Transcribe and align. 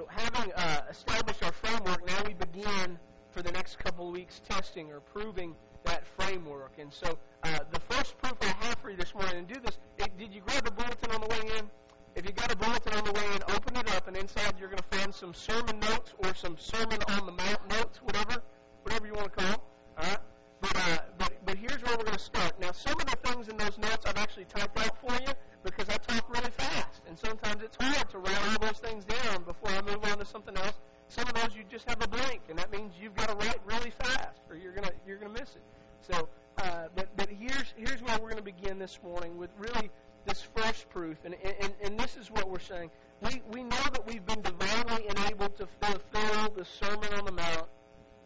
So 0.00 0.06
having 0.08 0.50
uh, 0.54 0.80
established 0.88 1.44
our 1.44 1.52
framework, 1.52 2.06
now 2.06 2.22
we 2.26 2.32
begin 2.32 2.98
for 3.32 3.42
the 3.42 3.52
next 3.52 3.78
couple 3.78 4.08
of 4.08 4.14
weeks 4.14 4.40
testing 4.48 4.90
or 4.90 5.00
proving 5.00 5.54
that 5.84 6.06
framework. 6.06 6.72
And 6.78 6.90
so 6.90 7.18
uh, 7.42 7.58
the 7.70 7.80
first 7.80 8.16
proof 8.16 8.32
I 8.40 8.46
have 8.64 8.78
for 8.78 8.88
you 8.88 8.96
this 8.96 9.14
morning, 9.14 9.36
and 9.36 9.46
do 9.46 9.60
this, 9.62 9.76
it, 9.98 10.16
did 10.16 10.32
you 10.32 10.40
grab 10.40 10.66
a 10.66 10.70
bulletin 10.70 11.10
on 11.10 11.20
the 11.20 11.26
way 11.26 11.58
in? 11.58 11.68
If 12.14 12.24
you 12.24 12.32
got 12.32 12.50
a 12.50 12.56
bulletin 12.56 12.94
on 12.94 13.04
the 13.04 13.12
way 13.12 13.26
in, 13.34 13.42
open 13.54 13.76
it 13.76 13.94
up, 13.94 14.08
and 14.08 14.16
inside 14.16 14.54
you're 14.58 14.70
going 14.70 14.82
to 14.90 14.96
find 14.96 15.14
some 15.14 15.34
sermon 15.34 15.78
notes 15.80 16.14
or 16.24 16.34
some 16.34 16.56
sermon 16.56 16.98
on 17.08 17.26
the 17.26 17.32
mount 17.32 17.68
notes, 17.68 18.00
whatever, 18.02 18.42
whatever 18.84 19.06
you 19.06 19.12
want 19.12 19.36
to 19.36 19.44
call. 19.44 19.62
All 19.98 20.04
right. 20.08 20.18
But, 20.62 20.76
uh, 20.76 20.98
but 21.18 21.32
but 21.44 21.58
here's 21.58 21.82
where 21.82 21.96
we're 21.96 22.04
going 22.04 22.16
to 22.16 22.18
start. 22.18 22.58
Now, 22.58 22.72
some 22.72 22.98
of 22.98 23.06
the 23.06 23.16
things 23.28 23.48
in 23.48 23.56
those 23.58 23.76
notes 23.76 24.06
I've 24.06 24.16
actually 24.16 24.44
typed 24.46 24.78
out 24.78 24.96
for 24.98 25.12
you 25.22 25.32
because 25.62 25.88
I 25.88 25.96
talk 25.96 26.28
really 26.32 26.50
fast, 26.50 27.02
and 27.08 27.18
sometimes 27.18 27.62
it's 27.62 27.76
hard 27.80 28.08
to 28.10 28.18
write 28.18 28.38
all 28.48 28.58
those 28.66 28.78
things 28.78 29.04
down 29.04 29.44
before 29.44 29.70
I 29.70 29.82
move 29.82 30.04
on 30.04 30.18
to 30.18 30.24
something 30.24 30.56
else. 30.56 30.78
Some 31.08 31.26
of 31.26 31.34
those 31.34 31.54
you 31.56 31.64
just 31.70 31.88
have 31.88 32.02
a 32.02 32.08
blank, 32.08 32.42
and 32.48 32.58
that 32.58 32.70
means 32.72 32.92
you've 33.00 33.16
got 33.16 33.28
to 33.28 33.34
write 33.34 33.58
really 33.66 33.90
fast, 33.90 34.40
or 34.48 34.56
you're 34.56 34.72
gonna 34.72 34.92
you're 35.06 35.18
gonna 35.18 35.32
miss 35.32 35.56
it. 35.56 35.62
So, 36.00 36.28
uh, 36.58 36.88
but 36.94 37.08
but 37.16 37.28
here's 37.28 37.74
here's 37.76 38.02
where 38.02 38.14
we're 38.18 38.30
going 38.30 38.36
to 38.36 38.42
begin 38.42 38.78
this 38.78 38.98
morning 39.02 39.36
with 39.36 39.50
really 39.58 39.90
this 40.24 40.42
first 40.54 40.88
proof, 40.90 41.18
and 41.24 41.34
and 41.62 41.72
and 41.82 41.98
this 41.98 42.16
is 42.16 42.30
what 42.30 42.48
we're 42.48 42.58
saying. 42.58 42.90
We 43.22 43.42
we 43.50 43.62
know 43.62 43.84
that 43.92 44.06
we've 44.06 44.24
been 44.24 44.42
divinely 44.42 45.08
enabled 45.08 45.56
to 45.58 45.68
fulfill 45.80 46.50
the 46.56 46.64
Sermon 46.64 47.12
on 47.14 47.24
the 47.24 47.32
Mount 47.32 47.68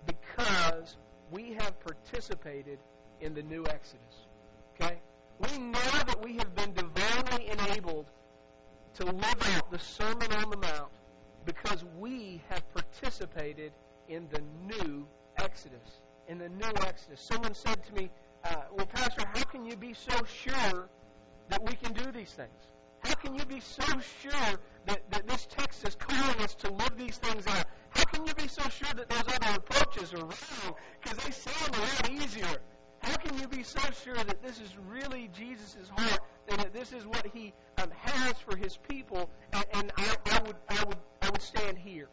because 0.06 0.96
we 1.30 1.55
have 1.55 1.74
participated 1.80 2.78
in 3.20 3.34
the 3.34 3.42
new 3.42 3.64
Exodus. 3.66 4.27
We 5.38 5.58
know 5.58 5.90
that 6.06 6.22
we 6.22 6.36
have 6.36 6.54
been 6.54 6.72
divinely 6.74 7.50
enabled 7.50 8.06
to 8.94 9.04
live 9.04 9.56
out 9.56 9.70
the 9.70 9.78
Sermon 9.78 10.32
on 10.32 10.50
the 10.50 10.56
Mount 10.56 10.92
because 11.44 11.84
we 11.98 12.40
have 12.48 12.62
participated 12.72 13.72
in 14.08 14.28
the 14.30 14.40
new 14.66 15.06
Exodus. 15.38 16.00
In 16.28 16.38
the 16.38 16.48
new 16.48 16.72
Exodus. 16.86 17.20
Someone 17.20 17.54
said 17.54 17.84
to 17.86 17.94
me, 17.94 18.10
uh, 18.44 18.54
Well, 18.72 18.86
Pastor, 18.86 19.24
how 19.34 19.42
can 19.44 19.64
you 19.64 19.76
be 19.76 19.94
so 19.94 20.14
sure 20.24 20.88
that 21.48 21.62
we 21.62 21.74
can 21.74 21.92
do 21.92 22.12
these 22.12 22.30
things? 22.30 22.50
How 23.04 23.14
can 23.14 23.34
you 23.34 23.44
be 23.44 23.60
so 23.60 23.84
sure 24.22 24.58
that, 24.86 25.10
that 25.10 25.26
this 25.26 25.46
text 25.46 25.86
is 25.86 25.94
calling 25.94 26.41
us 26.41 26.54
to 26.54 26.70
live 26.70 26.96
these 26.96 27.19
things 27.19 27.46
out? 27.46 27.66
How 27.91 28.04
can 28.04 28.26
you 28.26 28.34
be 28.34 28.48
so 28.48 28.62
sure 28.70 28.94
that 28.94 29.10
those 29.10 29.34
other 29.34 29.56
approaches 29.56 30.14
are 30.14 30.19
wrong? 30.24 30.76
Because 31.02 31.19
they 31.19 31.30
sound 31.30 31.76
a 31.76 31.80
lot 31.80 32.10
easier. 32.10 32.60
How 33.05 33.16
can 33.16 33.38
you 33.38 33.47
be 33.47 33.62
so 33.62 33.80
sure 34.02 34.14
that 34.14 34.42
this 34.42 34.60
is 34.60 34.70
really 34.88 35.28
Jesus' 35.36 35.91
heart 35.94 36.20
and 36.48 36.58
that 36.58 36.72
this 36.72 36.92
is 36.92 37.06
what 37.06 37.27
He 37.34 37.52
um, 37.77 37.91
has 38.00 38.34
for 38.38 38.56
His 38.56 38.78
people? 38.88 39.28
And, 39.52 39.64
and 39.74 39.92
I, 39.98 40.16
I 40.33 40.42
would, 40.47 40.56
I 40.70 40.84
would, 40.84 40.97
I 41.20 41.30
would 41.30 41.42
stand 41.42 41.77
here. 41.77 42.08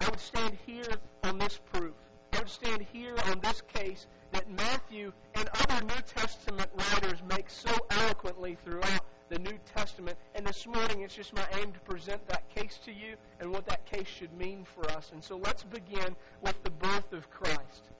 I 0.00 0.08
would 0.08 0.20
stand 0.20 0.56
here 0.66 0.98
on 1.24 1.38
this 1.38 1.58
proof. 1.72 1.94
I 2.32 2.38
would 2.38 2.48
stand 2.48 2.86
here 2.92 3.16
on 3.26 3.40
this 3.40 3.60
case 3.72 4.06
that 4.32 4.48
Matthew 4.50 5.12
and 5.34 5.48
other 5.62 5.84
New 5.84 6.02
Testament 6.14 6.70
writers 6.74 7.20
make 7.28 7.50
so 7.50 7.72
eloquently 7.90 8.56
throughout 8.64 9.00
the 9.30 9.38
New 9.40 9.58
Testament. 9.74 10.16
And 10.36 10.46
this 10.46 10.64
morning, 10.66 11.00
it's 11.00 11.16
just 11.16 11.34
my 11.34 11.46
aim 11.60 11.72
to 11.72 11.80
present 11.80 12.24
that 12.28 12.48
case 12.54 12.78
to 12.84 12.92
you 12.92 13.16
and 13.40 13.50
what 13.50 13.66
that 13.66 13.84
case 13.86 14.06
should 14.06 14.32
mean 14.32 14.64
for 14.64 14.88
us. 14.92 15.10
And 15.12 15.22
so 15.22 15.36
let's 15.38 15.64
begin 15.64 16.14
with 16.40 16.62
the 16.62 16.70
birth 16.70 17.12
of 17.12 17.28
Christ. 17.30 17.90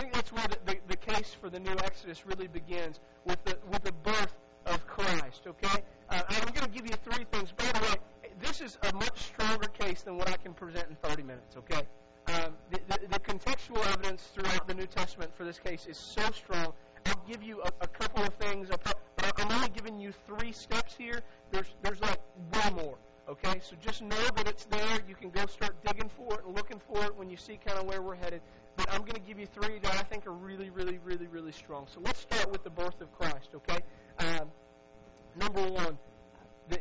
I 0.00 0.04
think 0.04 0.14
that's 0.14 0.32
where 0.32 0.46
the, 0.48 0.56
the, 0.64 0.78
the 0.88 0.96
case 0.96 1.36
for 1.38 1.50
the 1.50 1.60
new 1.60 1.76
Exodus 1.84 2.24
really 2.24 2.46
begins, 2.46 3.00
with 3.26 3.44
the, 3.44 3.58
with 3.70 3.84
the 3.84 3.92
birth 3.92 4.34
of 4.64 4.86
Christ, 4.86 5.42
okay? 5.46 5.82
Uh, 6.08 6.22
I'm 6.26 6.54
going 6.54 6.64
to 6.64 6.70
give 6.70 6.86
you 6.86 6.96
three 7.04 7.26
things. 7.30 7.52
By 7.52 7.66
the 7.66 7.80
way, 7.80 8.30
this 8.40 8.62
is 8.62 8.78
a 8.90 8.94
much 8.94 9.20
stronger 9.20 9.68
case 9.68 10.00
than 10.00 10.16
what 10.16 10.30
I 10.30 10.38
can 10.38 10.54
present 10.54 10.88
in 10.88 10.96
30 11.06 11.22
minutes, 11.24 11.54
okay? 11.58 11.82
Um, 12.28 12.54
the, 12.70 12.80
the, 12.88 13.08
the, 13.08 13.18
contextual 13.18 13.86
evidence 13.92 14.22
throughout 14.34 14.66
the 14.66 14.72
New 14.72 14.86
Testament 14.86 15.36
for 15.36 15.44
this 15.44 15.58
case 15.58 15.86
is 15.86 15.98
so 15.98 16.22
strong. 16.30 16.72
I'll 17.04 17.22
give 17.28 17.42
you 17.42 17.60
a, 17.60 17.70
a 17.82 17.86
couple 17.86 18.24
of 18.24 18.32
things, 18.36 18.68
but 18.70 18.96
I'm 19.36 19.52
only 19.52 19.68
giving 19.68 19.98
you 19.98 20.14
three 20.26 20.52
steps 20.52 20.94
here. 20.96 21.20
There's, 21.50 21.74
there's 21.82 22.00
like 22.00 22.20
way 22.54 22.70
more. 22.74 22.96
Okay, 23.30 23.60
so 23.62 23.76
just 23.80 24.02
know 24.02 24.16
that 24.34 24.48
it's 24.48 24.64
there. 24.64 24.98
You 25.08 25.14
can 25.14 25.30
go 25.30 25.46
start 25.46 25.76
digging 25.84 26.08
for 26.08 26.34
it 26.34 26.44
and 26.44 26.56
looking 26.56 26.80
for 26.80 27.04
it 27.04 27.14
when 27.14 27.30
you 27.30 27.36
see 27.36 27.60
kind 27.64 27.78
of 27.78 27.86
where 27.86 28.02
we're 28.02 28.16
headed. 28.16 28.40
But 28.80 28.94
I'm 28.94 29.00
going 29.00 29.12
to 29.12 29.20
give 29.20 29.38
you 29.38 29.44
three 29.44 29.78
that 29.80 29.94
I 29.94 30.02
think 30.04 30.26
are 30.26 30.32
really, 30.32 30.70
really, 30.70 30.98
really, 31.04 31.26
really 31.26 31.52
strong. 31.52 31.86
So 31.92 32.00
let's 32.02 32.20
start 32.20 32.50
with 32.50 32.64
the 32.64 32.70
birth 32.70 32.98
of 33.02 33.12
Christ. 33.12 33.50
Okay, 33.54 33.78
um, 34.18 34.48
number 35.36 35.60
one, 35.60 35.98
the, 36.70 36.78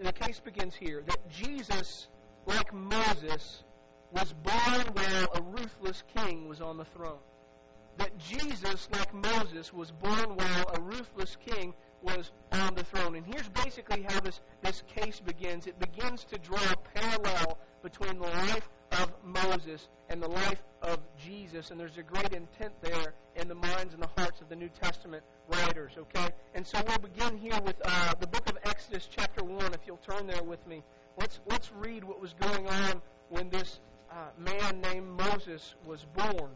the 0.00 0.12
case 0.12 0.38
begins 0.38 0.76
here 0.76 1.02
that 1.08 1.28
Jesus, 1.28 2.06
like 2.46 2.72
Moses, 2.72 3.64
was 4.12 4.32
born 4.32 4.94
while 4.94 5.26
a 5.34 5.42
ruthless 5.42 6.04
king 6.16 6.48
was 6.48 6.60
on 6.60 6.76
the 6.76 6.84
throne. 6.84 7.18
That 7.98 8.16
Jesus, 8.16 8.88
like 8.92 9.12
Moses, 9.12 9.72
was 9.72 9.90
born 9.90 10.36
while 10.36 10.70
a 10.72 10.80
ruthless 10.80 11.36
king 11.44 11.74
was 12.00 12.30
on 12.52 12.76
the 12.76 12.84
throne. 12.84 13.16
And 13.16 13.26
here's 13.26 13.48
basically 13.48 14.06
how 14.08 14.20
this, 14.20 14.40
this 14.62 14.84
case 14.94 15.18
begins. 15.18 15.66
It 15.66 15.80
begins 15.80 16.22
to 16.26 16.38
draw 16.38 16.62
a 16.62 16.76
parallel 16.94 17.58
between 17.82 18.20
the 18.20 18.28
life 18.28 18.68
of 18.92 19.12
Moses 19.24 19.88
and 20.10 20.20
the 20.20 20.28
life 20.28 20.62
of 20.82 20.98
Jesus. 21.24 21.70
And 21.70 21.78
there's 21.78 21.96
a 21.96 22.02
great 22.02 22.32
intent 22.32 22.72
there 22.82 23.14
in 23.36 23.48
the 23.48 23.54
minds 23.54 23.94
and 23.94 24.02
the 24.02 24.10
hearts 24.16 24.40
of 24.40 24.48
the 24.48 24.56
New 24.56 24.68
Testament 24.68 25.22
writers, 25.48 25.92
okay? 25.96 26.28
And 26.54 26.66
so 26.66 26.82
we'll 26.86 26.98
begin 26.98 27.38
here 27.38 27.58
with 27.64 27.76
uh, 27.84 28.14
the 28.18 28.26
book 28.26 28.50
of 28.50 28.58
Exodus, 28.64 29.08
chapter 29.10 29.44
1, 29.44 29.72
if 29.72 29.80
you'll 29.86 29.98
turn 29.98 30.26
there 30.26 30.42
with 30.42 30.66
me. 30.66 30.82
Let's, 31.16 31.38
let's 31.46 31.70
read 31.72 32.02
what 32.02 32.20
was 32.20 32.34
going 32.34 32.66
on 32.66 33.00
when 33.28 33.48
this 33.50 33.80
uh, 34.10 34.14
man 34.36 34.80
named 34.80 35.06
Moses 35.06 35.76
was 35.86 36.04
born. 36.16 36.50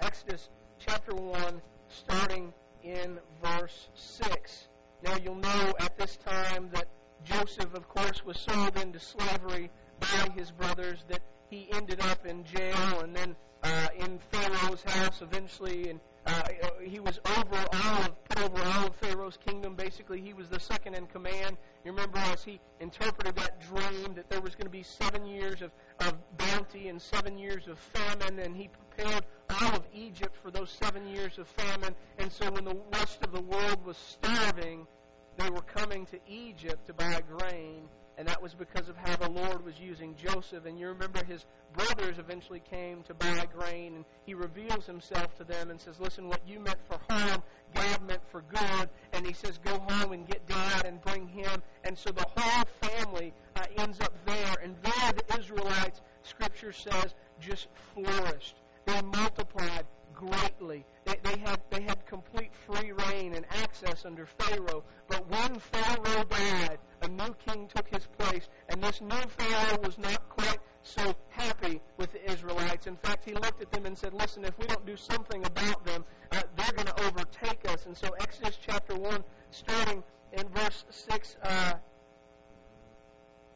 Exodus 0.00 0.50
chapter 0.78 1.14
1, 1.14 1.62
starting 1.88 2.52
in 2.84 3.18
verse 3.42 3.88
6. 3.94 4.68
Now 5.02 5.16
you'll 5.24 5.36
know 5.36 5.74
at 5.80 5.96
this 5.96 6.18
time 6.18 6.68
that 6.74 6.88
Joseph, 7.24 7.74
of 7.74 7.88
course, 7.88 8.24
was 8.24 8.38
sold 8.38 8.76
into 8.76 8.98
slavery 8.98 9.70
by 10.00 10.28
his 10.36 10.50
brothers, 10.50 11.04
that 11.08 11.20
he 11.52 11.68
ended 11.72 12.00
up 12.00 12.24
in 12.24 12.42
jail 12.44 13.00
and 13.00 13.14
then 13.14 13.36
uh, 13.62 13.88
in 13.98 14.18
Pharaoh's 14.30 14.82
house 14.82 15.20
eventually, 15.20 15.90
and 15.90 16.00
uh, 16.26 16.42
he 16.82 16.98
was 16.98 17.20
over 17.36 17.56
all 17.56 18.02
of, 18.02 18.12
over 18.38 18.62
all 18.62 18.86
of 18.86 18.96
Pharaoh's 18.96 19.36
kingdom. 19.46 19.74
Basically, 19.74 20.20
he 20.20 20.32
was 20.32 20.48
the 20.48 20.58
second 20.58 20.94
in 20.94 21.06
command. 21.06 21.58
You 21.84 21.92
remember 21.92 22.18
as 22.18 22.42
he 22.42 22.58
interpreted 22.80 23.36
that 23.36 23.60
dream 23.68 24.14
that 24.14 24.30
there 24.30 24.40
was 24.40 24.54
going 24.54 24.64
to 24.64 24.70
be 24.70 24.82
seven 24.82 25.26
years 25.26 25.60
of, 25.60 25.70
of 26.00 26.14
bounty 26.38 26.88
and 26.88 27.00
seven 27.00 27.36
years 27.36 27.68
of 27.68 27.78
famine, 27.78 28.38
and 28.38 28.56
he 28.56 28.68
prepared 28.68 29.24
all 29.60 29.76
of 29.76 29.82
Egypt 29.94 30.34
for 30.42 30.50
those 30.50 30.70
seven 30.82 31.06
years 31.06 31.38
of 31.38 31.46
famine. 31.48 31.94
And 32.18 32.32
so 32.32 32.50
when 32.50 32.64
the 32.64 32.76
rest 32.94 33.22
of 33.22 33.30
the 33.30 33.42
world 33.42 33.84
was 33.84 33.98
starving, 33.98 34.86
they 35.36 35.50
were 35.50 35.62
coming 35.62 36.06
to 36.06 36.18
Egypt 36.26 36.86
to 36.86 36.94
buy 36.94 37.20
grain 37.36 37.88
and 38.18 38.28
that 38.28 38.42
was 38.42 38.54
because 38.54 38.88
of 38.88 38.96
how 38.96 39.16
the 39.16 39.30
Lord 39.30 39.64
was 39.64 39.78
using 39.80 40.14
Joseph. 40.16 40.66
And 40.66 40.78
you 40.78 40.88
remember 40.88 41.24
his 41.24 41.46
brothers 41.72 42.18
eventually 42.18 42.60
came 42.60 43.02
to 43.04 43.14
buy 43.14 43.46
grain, 43.56 43.96
and 43.96 44.04
he 44.26 44.34
reveals 44.34 44.86
himself 44.86 45.36
to 45.38 45.44
them 45.44 45.70
and 45.70 45.80
says, 45.80 45.98
Listen, 45.98 46.28
what 46.28 46.40
you 46.46 46.60
meant 46.60 46.78
for 46.88 46.98
harm, 47.08 47.42
God 47.74 48.06
meant 48.06 48.22
for 48.30 48.42
good. 48.42 48.90
And 49.12 49.26
he 49.26 49.32
says, 49.32 49.58
Go 49.58 49.78
home 49.78 50.12
and 50.12 50.26
get 50.26 50.46
Dad 50.46 50.84
and 50.84 51.00
bring 51.02 51.26
him. 51.26 51.62
And 51.84 51.96
so 51.96 52.10
the 52.10 52.26
whole 52.36 52.64
family 52.80 53.32
uh, 53.56 53.64
ends 53.78 54.00
up 54.00 54.12
there. 54.26 54.56
And 54.62 54.76
there 54.82 55.12
the 55.12 55.38
Israelites, 55.38 56.00
Scripture 56.22 56.72
says, 56.72 57.14
just 57.40 57.68
flourished. 57.94 58.56
They 58.86 59.00
multiplied 59.02 59.86
greatly. 60.14 60.84
They, 61.04 61.16
they, 61.22 61.38
had, 61.38 61.60
they 61.70 61.82
had 61.82 62.04
complete 62.06 62.52
free 62.66 62.92
rein 62.92 63.34
and 63.34 63.44
access 63.50 64.04
under 64.04 64.26
Pharaoh. 64.26 64.84
But 65.08 65.28
when 65.28 65.58
Pharaoh 65.58 66.24
died, 66.24 66.78
a 67.02 67.08
new 67.08 67.34
king 67.46 67.68
took 67.74 67.88
his 67.88 68.06
place, 68.18 68.48
and 68.68 68.82
this 68.82 69.00
new 69.00 69.22
Pharaoh 69.36 69.78
was 69.82 69.98
not 69.98 70.28
quite 70.28 70.58
so 70.82 71.14
happy 71.28 71.80
with 71.96 72.12
the 72.12 72.30
Israelites. 72.30 72.86
In 72.86 72.96
fact, 72.96 73.24
he 73.24 73.34
looked 73.34 73.60
at 73.60 73.70
them 73.70 73.86
and 73.86 73.96
said, 73.96 74.14
Listen, 74.14 74.44
if 74.44 74.58
we 74.58 74.66
don't 74.66 74.84
do 74.86 74.96
something 74.96 75.44
about 75.44 75.84
them, 75.84 76.04
uh, 76.32 76.42
they're 76.56 76.72
going 76.72 76.88
to 76.88 77.04
overtake 77.04 77.68
us. 77.68 77.86
And 77.86 77.96
so, 77.96 78.08
Exodus 78.20 78.58
chapter 78.64 78.94
1, 78.94 79.24
starting 79.50 80.02
in 80.32 80.48
verse 80.48 80.84
6, 80.90 81.36
uh, 81.42 81.72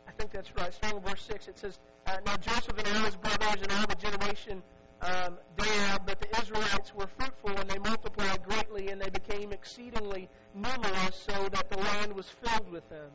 I 0.07 0.13
think 0.19 0.31
that's 0.31 0.55
right, 0.57 0.73
starting 0.73 0.99
in 0.99 1.05
verse 1.05 1.23
6, 1.23 1.49
it 1.49 1.59
says, 1.59 1.79
uh, 2.07 2.17
Now 2.25 2.37
Joseph 2.37 2.79
and 2.79 2.87
all 2.89 3.05
his 3.05 3.17
brothers 3.17 3.63
and 3.63 3.73
all 3.73 3.87
the 3.87 3.97
generation 3.97 4.63
um, 5.03 5.37
Dad, 5.57 6.03
but 6.07 6.21
the 6.21 6.41
Israelites 6.41 6.95
were 6.95 7.07
fruitful 7.19 7.51
and 7.51 7.69
they 7.69 7.79
multiplied 7.79 8.43
greatly 8.45 8.89
and 8.89 9.01
they 9.01 9.11
became 9.11 9.53
exceedingly 9.53 10.29
numerous 10.55 11.27
so 11.29 11.49
that 11.51 11.69
the 11.69 11.77
land 11.77 12.15
was 12.15 12.27
filled 12.29 12.71
with 12.71 12.89
them. 12.89 13.11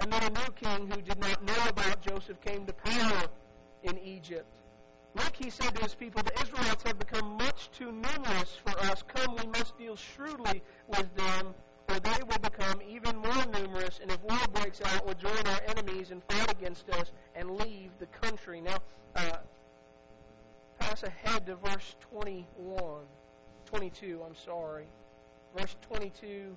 And 0.00 0.12
then 0.12 0.22
a 0.22 0.30
new 0.30 0.52
king 0.56 0.90
who 0.90 1.00
did 1.02 1.18
not 1.18 1.44
know 1.44 1.68
about 1.68 2.00
Joseph 2.00 2.40
came 2.40 2.64
to 2.66 2.72
power 2.72 3.22
in 3.82 3.98
Egypt. 3.98 4.46
Look, 5.14 5.34
he 5.36 5.50
said 5.50 5.74
to 5.74 5.82
his 5.82 5.94
people, 5.94 6.22
the 6.22 6.40
Israelites 6.40 6.82
have 6.84 6.98
become 6.98 7.36
much 7.36 7.70
too 7.72 7.92
numerous 7.92 8.56
for 8.64 8.78
us. 8.86 9.02
Come, 9.14 9.36
we 9.36 9.46
must 9.48 9.76
deal 9.76 9.96
shrewdly 9.96 10.62
with 10.86 11.14
them, 11.16 11.54
or 11.88 11.98
they 11.98 12.22
will 12.22 12.38
become 12.38 12.80
even 12.88 13.16
more 13.16 13.44
numerous, 13.52 13.98
and 14.00 14.10
if 14.10 14.22
war 14.22 14.38
breaks 14.52 14.80
out, 14.82 15.04
will 15.04 15.14
join 15.14 15.46
our 15.46 15.60
enemies 15.66 16.12
and 16.12 16.22
fight 16.30 16.50
against 16.50 16.88
us 16.90 17.10
and 17.34 17.50
leave 17.50 17.90
the 17.98 18.06
country. 18.06 18.60
Now, 18.60 18.78
uh, 19.16 19.38
pass 20.78 21.02
ahead 21.02 21.46
to 21.46 21.56
verse 21.56 21.96
21, 22.12 23.02
22, 23.66 24.20
I'm 24.24 24.36
sorry. 24.36 24.86
Verse 25.56 25.74
22 25.82 26.56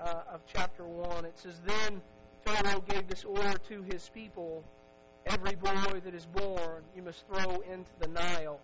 uh, 0.00 0.22
of 0.32 0.40
chapter 0.52 0.84
1. 0.84 1.24
It 1.24 1.38
says, 1.38 1.60
Then 1.64 2.02
Pharaoh 2.44 2.80
gave 2.80 3.08
this 3.08 3.24
order 3.24 3.56
to 3.68 3.82
his 3.82 4.08
people 4.12 4.64
Every 5.26 5.54
boy 5.54 6.00
that 6.04 6.14
is 6.14 6.26
born 6.26 6.82
you 6.94 7.02
must 7.02 7.26
throw 7.26 7.60
into 7.60 7.90
the 7.98 8.08
Nile, 8.08 8.60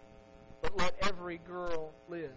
but 0.61 0.77
let 0.77 0.95
every 1.03 1.39
girl 1.39 1.91
live. 2.09 2.33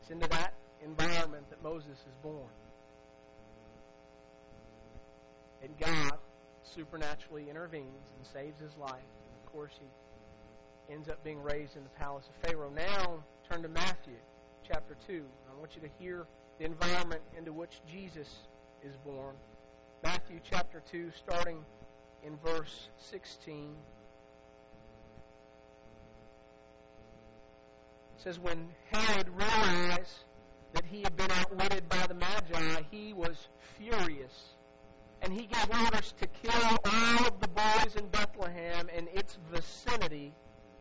It's 0.00 0.10
into 0.10 0.28
that 0.28 0.54
environment 0.82 1.50
that 1.50 1.62
Moses 1.62 1.98
is 1.98 2.16
born. 2.22 2.48
And 5.62 5.78
God 5.78 6.18
supernaturally 6.62 7.50
intervenes 7.50 8.12
and 8.16 8.26
saves 8.26 8.58
his 8.60 8.74
life. 8.78 9.02
Of 9.44 9.52
course, 9.52 9.72
he 9.78 9.86
ends 10.90 11.08
up 11.08 11.22
being 11.24 11.42
raised 11.42 11.76
in 11.76 11.82
the 11.82 11.90
palace 11.90 12.28
of 12.28 12.48
Pharaoh. 12.48 12.70
Now, 12.70 13.22
turn 13.50 13.62
to 13.62 13.68
Matthew 13.68 14.14
chapter 14.66 14.96
2. 15.06 15.24
I 15.50 15.58
want 15.58 15.74
you 15.74 15.82
to 15.82 15.90
hear 15.98 16.26
the 16.58 16.64
environment 16.64 17.22
into 17.36 17.52
which 17.52 17.80
Jesus 17.90 18.28
is 18.82 18.96
born. 19.04 19.34
Matthew 20.02 20.40
chapter 20.48 20.82
2, 20.90 21.10
starting 21.16 21.58
in 22.24 22.36
verse 22.44 22.88
16. 22.98 23.74
It 28.16 28.22
says, 28.22 28.38
When 28.38 28.68
Herod 28.90 29.28
realized 29.28 30.24
that 30.72 30.84
he 30.84 31.02
had 31.02 31.16
been 31.16 31.30
outwitted 31.30 31.88
by 31.88 32.06
the 32.06 32.14
Magi, 32.14 32.82
he 32.90 33.12
was 33.12 33.48
furious. 33.76 34.54
And 35.22 35.32
he 35.32 35.46
gave 35.46 35.70
orders 35.82 36.14
to 36.20 36.26
kill 36.26 36.78
all 36.84 37.26
of 37.26 37.40
the 37.40 37.48
boys 37.48 37.96
in 37.96 38.06
Bethlehem 38.08 38.88
and 38.94 39.08
its 39.14 39.38
vicinity 39.50 40.34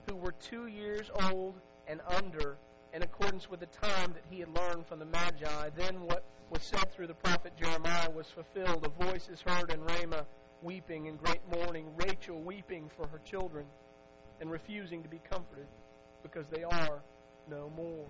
who 0.07 0.15
were 0.15 0.33
two 0.33 0.67
years 0.67 1.09
old 1.29 1.55
and 1.87 2.01
under 2.07 2.57
in 2.93 3.03
accordance 3.03 3.49
with 3.49 3.59
the 3.59 3.65
time 3.67 4.13
that 4.13 4.23
he 4.29 4.39
had 4.39 4.49
learned 4.49 4.85
from 4.87 4.99
the 4.99 5.05
Magi. 5.05 5.69
Then 5.75 6.01
what 6.01 6.23
was 6.49 6.61
said 6.61 6.91
through 6.93 7.07
the 7.07 7.13
prophet 7.13 7.53
Jeremiah 7.59 8.09
was 8.09 8.27
fulfilled. 8.27 8.85
A 8.85 9.05
voice 9.05 9.27
is 9.29 9.41
heard 9.41 9.71
in 9.71 9.83
Ramah, 9.83 10.25
weeping 10.61 11.07
in 11.07 11.17
great 11.17 11.41
mourning, 11.51 11.87
Rachel 11.97 12.39
weeping 12.41 12.89
for 12.95 13.07
her 13.07 13.19
children 13.25 13.65
and 14.39 14.49
refusing 14.49 15.03
to 15.03 15.09
be 15.09 15.19
comforted 15.29 15.67
because 16.23 16.47
they 16.47 16.63
are 16.63 17.01
no 17.49 17.71
more. 17.75 18.07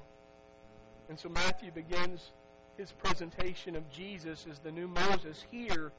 And 1.09 1.19
so 1.19 1.30
Matthew 1.30 1.71
begins 1.71 2.31
his 2.77 2.91
presentation 2.91 3.75
of 3.75 3.89
Jesus 3.89 4.45
as 4.50 4.59
the 4.59 4.71
new 4.71 4.88
Moses 4.88 5.45
here. 5.51 5.91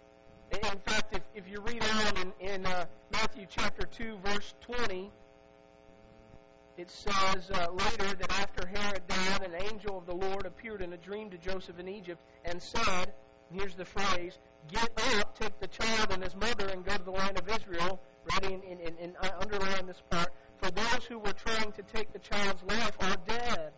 In 0.52 0.78
fact, 0.84 1.14
if, 1.14 1.22
if 1.34 1.50
you 1.50 1.60
read 1.60 1.82
on 1.82 2.16
in, 2.18 2.48
in 2.48 2.66
uh, 2.66 2.86
Matthew 3.10 3.46
chapter 3.48 3.86
2, 3.86 4.18
verse 4.24 4.54
20, 4.60 5.10
it 6.76 6.90
says 6.90 7.50
uh, 7.52 7.68
later 7.72 8.14
that 8.16 8.30
after 8.40 8.66
Herod 8.66 9.02
died, 9.08 9.42
an 9.42 9.54
angel 9.70 9.98
of 9.98 10.06
the 10.06 10.14
Lord 10.14 10.46
appeared 10.46 10.82
in 10.82 10.92
a 10.92 10.96
dream 10.96 11.30
to 11.30 11.38
Joseph 11.38 11.78
in 11.78 11.88
Egypt 11.88 12.20
and 12.44 12.62
said, 12.62 13.12
here's 13.50 13.74
the 13.74 13.84
phrase, 13.84 14.38
get 14.70 14.90
up, 15.18 15.38
take 15.38 15.58
the 15.60 15.68
child 15.68 16.08
and 16.10 16.22
his 16.22 16.34
mother, 16.34 16.68
and 16.68 16.84
go 16.84 16.96
to 16.96 17.02
the 17.02 17.10
land 17.10 17.38
of 17.38 17.48
Israel. 17.48 18.00
Ready 18.32 18.54
and, 18.54 18.64
and, 18.64 18.80
and, 18.80 18.96
and 19.00 19.32
underline 19.40 19.86
this 19.86 20.02
part. 20.10 20.32
For 20.58 20.70
those 20.70 21.04
who 21.08 21.18
were 21.18 21.32
trying 21.32 21.72
to 21.72 21.82
take 21.94 22.12
the 22.12 22.18
child's 22.18 22.62
life 22.64 22.96
are 23.00 23.16
dead. 23.26 23.72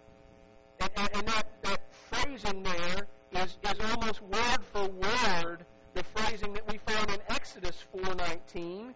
And, 0.80 0.90
and, 0.96 1.08
and 1.14 1.28
that, 1.28 1.46
that 1.62 1.80
phrasing 2.10 2.62
there 2.62 3.06
is, 3.42 3.58
is 3.62 3.90
almost 3.90 4.22
word 4.22 4.58
for 4.72 4.88
word 4.88 5.66
the 5.94 6.02
phrasing 6.02 6.52
that 6.54 6.70
we 6.70 6.78
find 6.78 7.10
in 7.10 7.18
Exodus 7.28 7.84
4.19 7.94 8.94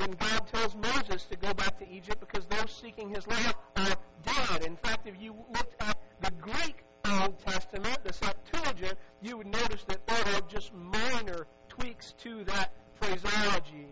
when 0.00 0.12
God 0.12 0.46
tells 0.52 0.74
Moses 0.74 1.24
to 1.24 1.36
go 1.36 1.52
back 1.52 1.78
to 1.78 1.88
Egypt 1.90 2.20
because 2.20 2.46
those 2.46 2.70
seeking 2.70 3.10
his 3.10 3.26
life 3.26 3.54
are 3.76 3.96
dead. 4.24 4.64
In 4.64 4.76
fact, 4.76 5.06
if 5.06 5.14
you 5.20 5.34
looked 5.52 5.80
at 5.82 5.98
the 6.22 6.30
Greek 6.40 6.84
Old 7.06 7.38
Testament, 7.44 7.98
the 8.04 8.12
Septuagint, 8.12 8.98
you 9.20 9.36
would 9.36 9.46
notice 9.46 9.84
that 9.88 10.06
there 10.06 10.34
are 10.34 10.40
just 10.48 10.72
minor 10.74 11.46
tweaks 11.68 12.14
to 12.18 12.44
that 12.44 12.72
phraseology. 13.00 13.88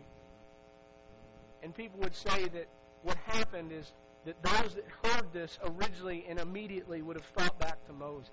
And 1.63 1.75
people 1.75 2.01
would 2.01 2.15
say 2.15 2.49
that 2.49 2.69
what 3.03 3.17
happened 3.27 3.73
is 3.73 3.93
that 4.25 4.43
those 4.43 4.75
that 4.75 4.85
heard 5.05 5.33
this 5.33 5.59
originally 5.63 6.25
and 6.29 6.39
immediately 6.39 7.03
would 7.03 7.17
have 7.17 7.27
thought 7.27 7.59
back 7.59 7.85
to 7.87 7.93
Moses. 7.93 8.31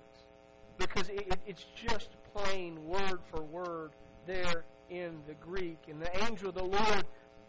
Because 0.78 1.08
it, 1.08 1.26
it, 1.28 1.38
it's 1.46 1.66
just 1.74 2.10
plain 2.34 2.86
word 2.86 3.20
for 3.30 3.42
word 3.42 3.90
there 4.26 4.64
in 4.90 5.18
the 5.26 5.34
Greek. 5.34 5.78
And 5.88 6.00
the 6.00 6.24
angel 6.24 6.48
of 6.50 6.54
the 6.54 6.64
Lord 6.64 7.04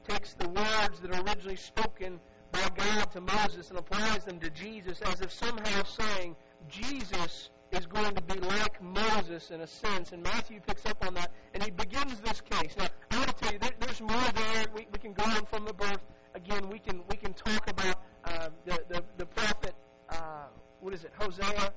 takes 0.07 0.33
the 0.33 0.47
words 0.49 0.99
that 1.01 1.13
are 1.13 1.21
originally 1.23 1.55
spoken 1.55 2.19
by 2.51 2.67
God 2.75 3.11
to 3.11 3.21
Moses 3.21 3.69
and 3.69 3.79
applies 3.79 4.23
them 4.25 4.39
to 4.39 4.49
Jesus 4.49 5.01
as 5.01 5.21
if 5.21 5.31
somehow 5.31 5.83
saying 5.83 6.35
Jesus 6.69 7.49
is 7.71 7.85
going 7.85 8.15
to 8.15 8.21
be 8.21 8.39
like 8.39 8.81
Moses 8.81 9.51
in 9.51 9.61
a 9.61 9.67
sense. 9.67 10.11
And 10.13 10.23
Matthew 10.23 10.59
picks 10.65 10.85
up 10.85 11.05
on 11.05 11.13
that 11.15 11.31
and 11.53 11.63
he 11.63 11.71
begins 11.71 12.19
this 12.21 12.41
case. 12.41 12.75
Now, 12.77 12.87
I 13.11 13.17
want 13.17 13.35
to 13.37 13.43
tell 13.43 13.53
you, 13.53 13.59
there, 13.59 13.71
there's 13.79 14.01
more 14.01 14.31
there. 14.33 14.65
We, 14.73 14.87
we 14.91 14.99
can 14.99 15.13
go 15.13 15.23
on 15.23 15.45
from 15.45 15.65
the 15.65 15.73
birth. 15.73 16.01
Again, 16.35 16.69
we 16.69 16.79
can 16.79 17.01
we 17.09 17.17
can 17.17 17.33
talk 17.33 17.69
about 17.69 17.95
uh, 18.25 18.49
the, 18.65 18.83
the, 18.89 19.03
the 19.17 19.25
prophet, 19.25 19.73
uh, 20.09 20.45
what 20.81 20.93
is 20.93 21.03
it, 21.03 21.11
Hosea, 21.19 21.73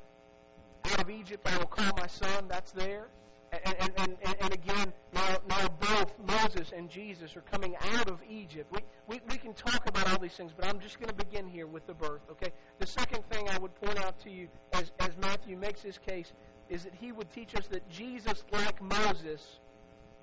out 0.85 1.01
of 1.01 1.11
Egypt 1.11 1.47
I 1.51 1.57
will 1.59 1.67
call 1.67 1.91
my 1.97 2.07
son. 2.07 2.47
That's 2.49 2.73
there. 2.73 3.09
And, 3.53 3.91
and, 3.97 4.17
and, 4.41 4.53
again, 4.53 4.93
now, 5.13 5.39
now 5.49 5.69
both 5.81 6.13
Moses 6.25 6.73
and 6.77 6.89
Jesus 6.89 7.37
are 7.37 7.41
coming 7.41 7.75
out 7.95 8.09
of 8.09 8.21
Egypt. 8.29 8.71
We, 8.73 8.79
we, 9.09 9.21
we 9.29 9.39
can 9.39 9.55
talk 9.55 9.89
about 9.89 10.09
all 10.09 10.19
these 10.21 10.35
things, 10.35 10.53
but 10.55 10.67
I'm 10.67 10.79
just 10.79 11.01
going 11.01 11.09
to 11.09 11.15
begin 11.15 11.49
here 11.49 11.67
with 11.67 11.85
the 11.87 11.95
birth, 11.95 12.21
okay? 12.31 12.53
The 12.79 12.87
second 12.87 13.25
thing 13.29 13.49
I 13.49 13.59
would 13.59 13.75
point 13.75 13.99
out 13.99 14.21
to 14.21 14.31
you 14.31 14.47
as, 14.73 14.93
as 15.01 15.11
Matthew 15.21 15.57
makes 15.57 15.83
his 15.83 15.99
case 15.99 16.33
is 16.69 16.85
that 16.85 16.95
he 16.95 17.11
would 17.11 17.29
teach 17.33 17.57
us 17.57 17.67
that 17.73 17.89
Jesus, 17.91 18.45
like 18.53 18.81
Moses, 18.81 19.59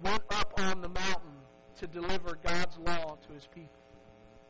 went 0.02 0.24
up 0.32 0.54
on 0.60 0.82
the 0.82 0.90
mountain 0.90 1.38
to 1.80 1.88
deliver 1.88 2.38
God's 2.42 2.78
law 2.78 3.18
to 3.28 3.34
his 3.34 3.48
people. 3.54 3.82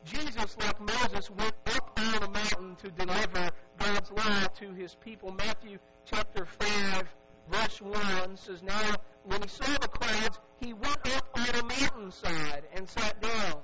Jesus, 0.05 0.55
like 0.59 0.79
Moses, 0.79 1.29
went 1.31 1.55
up 1.75 1.99
on 1.99 2.23
a 2.23 2.29
mountain 2.29 2.75
to 2.83 2.91
deliver 2.91 3.49
God's 3.79 4.11
law 4.11 4.45
to 4.59 4.71
his 4.73 4.95
people. 4.95 5.31
Matthew 5.31 5.79
chapter 6.05 6.45
5 6.45 7.03
verse 7.51 7.81
1 7.81 8.37
says, 8.37 8.63
Now, 8.63 8.95
when 9.23 9.41
he 9.41 9.47
saw 9.47 9.65
the 9.79 9.87
crowds, 9.87 10.39
he 10.59 10.73
went 10.73 11.15
up 11.15 11.29
on 11.35 11.49
a 11.49 11.63
mountainside 11.63 12.63
and 12.75 12.87
sat 12.87 13.21
down. 13.21 13.55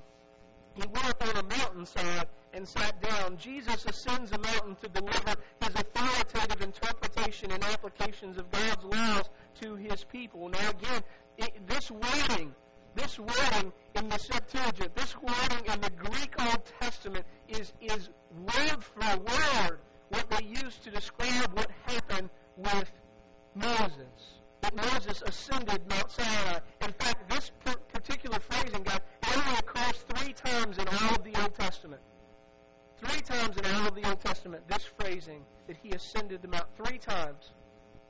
He 0.74 0.82
went 0.86 1.08
up 1.08 1.22
on 1.22 1.36
a 1.36 1.42
mountainside 1.42 2.26
and 2.52 2.66
sat 2.66 3.00
down. 3.00 3.36
Jesus 3.36 3.84
ascends 3.86 4.32
a 4.32 4.38
mountain 4.38 4.76
to 4.82 4.88
deliver 4.88 5.36
his 5.60 5.74
authoritative 5.74 6.62
interpretation 6.62 7.52
and 7.52 7.62
applications 7.64 8.38
of 8.38 8.50
God's 8.50 8.84
laws 8.84 9.28
to 9.60 9.76
his 9.76 10.04
people. 10.04 10.48
Now, 10.48 10.70
again, 10.70 11.02
it, 11.38 11.66
this 11.66 11.90
wording, 11.90 12.54
this 12.94 13.18
wording 13.18 13.72
in 13.94 14.08
the 14.08 14.18
Septuagint, 14.18 14.94
this 14.96 15.14
wording 15.16 15.72
in 15.72 15.80
the 15.80 15.90
Greek 15.90 16.34
Old 16.40 16.62
Testament 16.80 17.24
is, 17.48 17.72
is 17.80 18.08
word 18.32 18.82
for 18.82 19.18
word 19.18 19.78
what 20.08 20.30
they 20.30 20.46
used 20.46 20.82
to 20.84 20.90
describe 20.90 21.52
what 21.54 21.70
happened 21.86 22.30
with 22.56 22.90
Moses. 23.54 24.40
That 24.62 24.76
Moses 24.76 25.22
ascended 25.22 25.86
Mount 25.88 26.10
Sinai. 26.10 26.58
In 26.80 26.92
fact, 26.92 27.28
this 27.28 27.50
particular 27.92 28.38
phrasing, 28.38 28.82
God, 28.82 29.02
only 29.34 29.58
occurs 29.58 30.04
three 30.08 30.32
times 30.32 30.78
in 30.78 30.88
all 30.88 31.14
of 31.14 31.24
the 31.24 31.40
Old 31.42 31.54
Testament. 31.54 32.00
Three 32.98 33.20
times 33.20 33.56
in 33.56 33.66
all 33.66 33.88
of 33.88 33.94
the 33.94 34.08
Old 34.08 34.20
Testament, 34.20 34.66
this 34.68 34.84
phrasing 34.98 35.42
that 35.66 35.76
he 35.82 35.90
ascended 35.90 36.40
the 36.42 36.48
mount. 36.48 36.66
Three 36.82 36.98
times. 36.98 37.50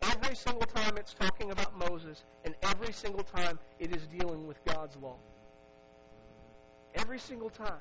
Every 0.02 0.36
single 0.36 0.66
time 0.66 0.96
it's 0.96 1.14
talking 1.14 1.50
about 1.50 1.76
Moses, 1.78 2.24
and 2.44 2.54
every 2.62 2.92
single 2.92 3.24
time 3.24 3.58
it 3.78 3.96
is 3.96 4.06
dealing 4.06 4.46
with 4.46 4.62
God's 4.64 4.96
law. 4.96 5.16
Every 6.94 7.18
single 7.18 7.50
time. 7.50 7.80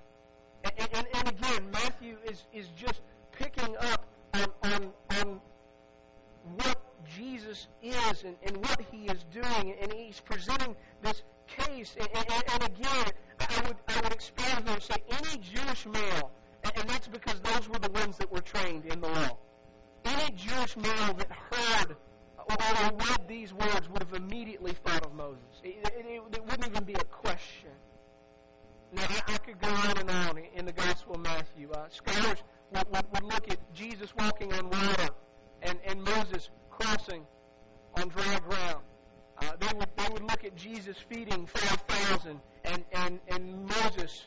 And, 0.63 0.89
and, 0.93 1.08
and 1.13 1.27
again, 1.27 1.70
Matthew 1.72 2.17
is, 2.25 2.43
is 2.53 2.67
just 2.70 3.01
picking 3.34 3.75
up 3.77 4.05
on, 4.34 4.46
on, 4.63 4.91
on 5.20 5.41
Jesus 7.54 7.68
is 7.82 8.24
and, 8.24 8.36
and 8.46 8.58
what 8.58 8.82
he 8.92 9.06
is 9.06 9.24
doing, 9.32 9.76
and 9.82 9.94
he's 9.94 10.20
presenting 10.20 10.76
this 11.02 11.24
case. 11.48 11.96
And, 12.00 12.08
and, 12.16 12.44
and 12.54 12.64
again, 12.64 13.06
I 13.40 13.68
would, 13.68 13.78
I 13.88 14.02
would 14.04 14.14
expand 14.14 14.66
here 14.66 14.74
and 14.74 14.84
say 14.84 14.96
any 15.10 15.38
Jewish 15.38 15.86
male, 15.86 16.32
and, 16.76 16.90
that's 16.90 17.08
because 17.08 17.40
those 17.42 17.70
were 17.70 17.80
the 17.80 17.92
ones 17.92 18.18
that 18.18 18.32
were 18.32 18.42
trained 18.42 18.86
in 18.86 19.02
the 19.02 19.08
law. 19.08 19.38
Any 20.06 20.36
Jewish 20.36 20.76
male 20.78 21.14
that 21.14 21.32
heard 21.32 21.96
or 22.38 22.98
read 22.98 23.28
these 23.28 23.54
words 23.54 23.90
would 23.90 24.04
have 24.04 24.14
immediately 24.14 24.74
thought 24.86 25.06
of 25.06 25.14
Moses. 25.14 25.44
It, 25.64 25.76
it, 25.86 26.06
it, 26.06 26.22
it 26.36 26.46
wouldn't 26.46 26.68
even 26.68 26.84
be 26.84 26.94
a 26.94 27.04
question. 27.04 27.72
Now, 28.94 29.04
I, 29.10 29.34
I 29.34 29.38
could 29.38 29.60
go 29.60 29.70
on 29.70 29.98
and 29.98 30.10
on 30.10 30.40
in 30.56 30.66
the 30.66 30.72
Gospel 30.72 31.16
of 31.16 31.22
Matthew. 31.22 31.72
Uh, 31.72 31.88
scholars 31.90 32.44
would, 32.72 32.86
would, 32.92 33.06
would 33.14 33.24
look 33.24 33.50
at 33.50 33.74
Jesus 33.74 34.14
walking 34.18 34.54
on 34.54 34.70
water 34.70 35.10
and, 35.62 35.80
and 35.86 36.04
Moses 36.04 36.50
crossing 36.70 37.26
on 37.96 38.08
dry 38.10 38.40
ground. 38.48 38.84
Uh, 39.42 39.52
they 39.60 39.78
would 39.78 39.90
they 39.98 40.10
would 40.12 40.24
look 40.24 40.44
at 40.44 40.56
Jesus 40.56 40.98
feeding 41.10 41.46
five 41.48 41.82
thousand 41.82 42.40
and, 42.64 42.84
and, 42.94 43.20
and 43.28 43.66
Moses 43.66 44.26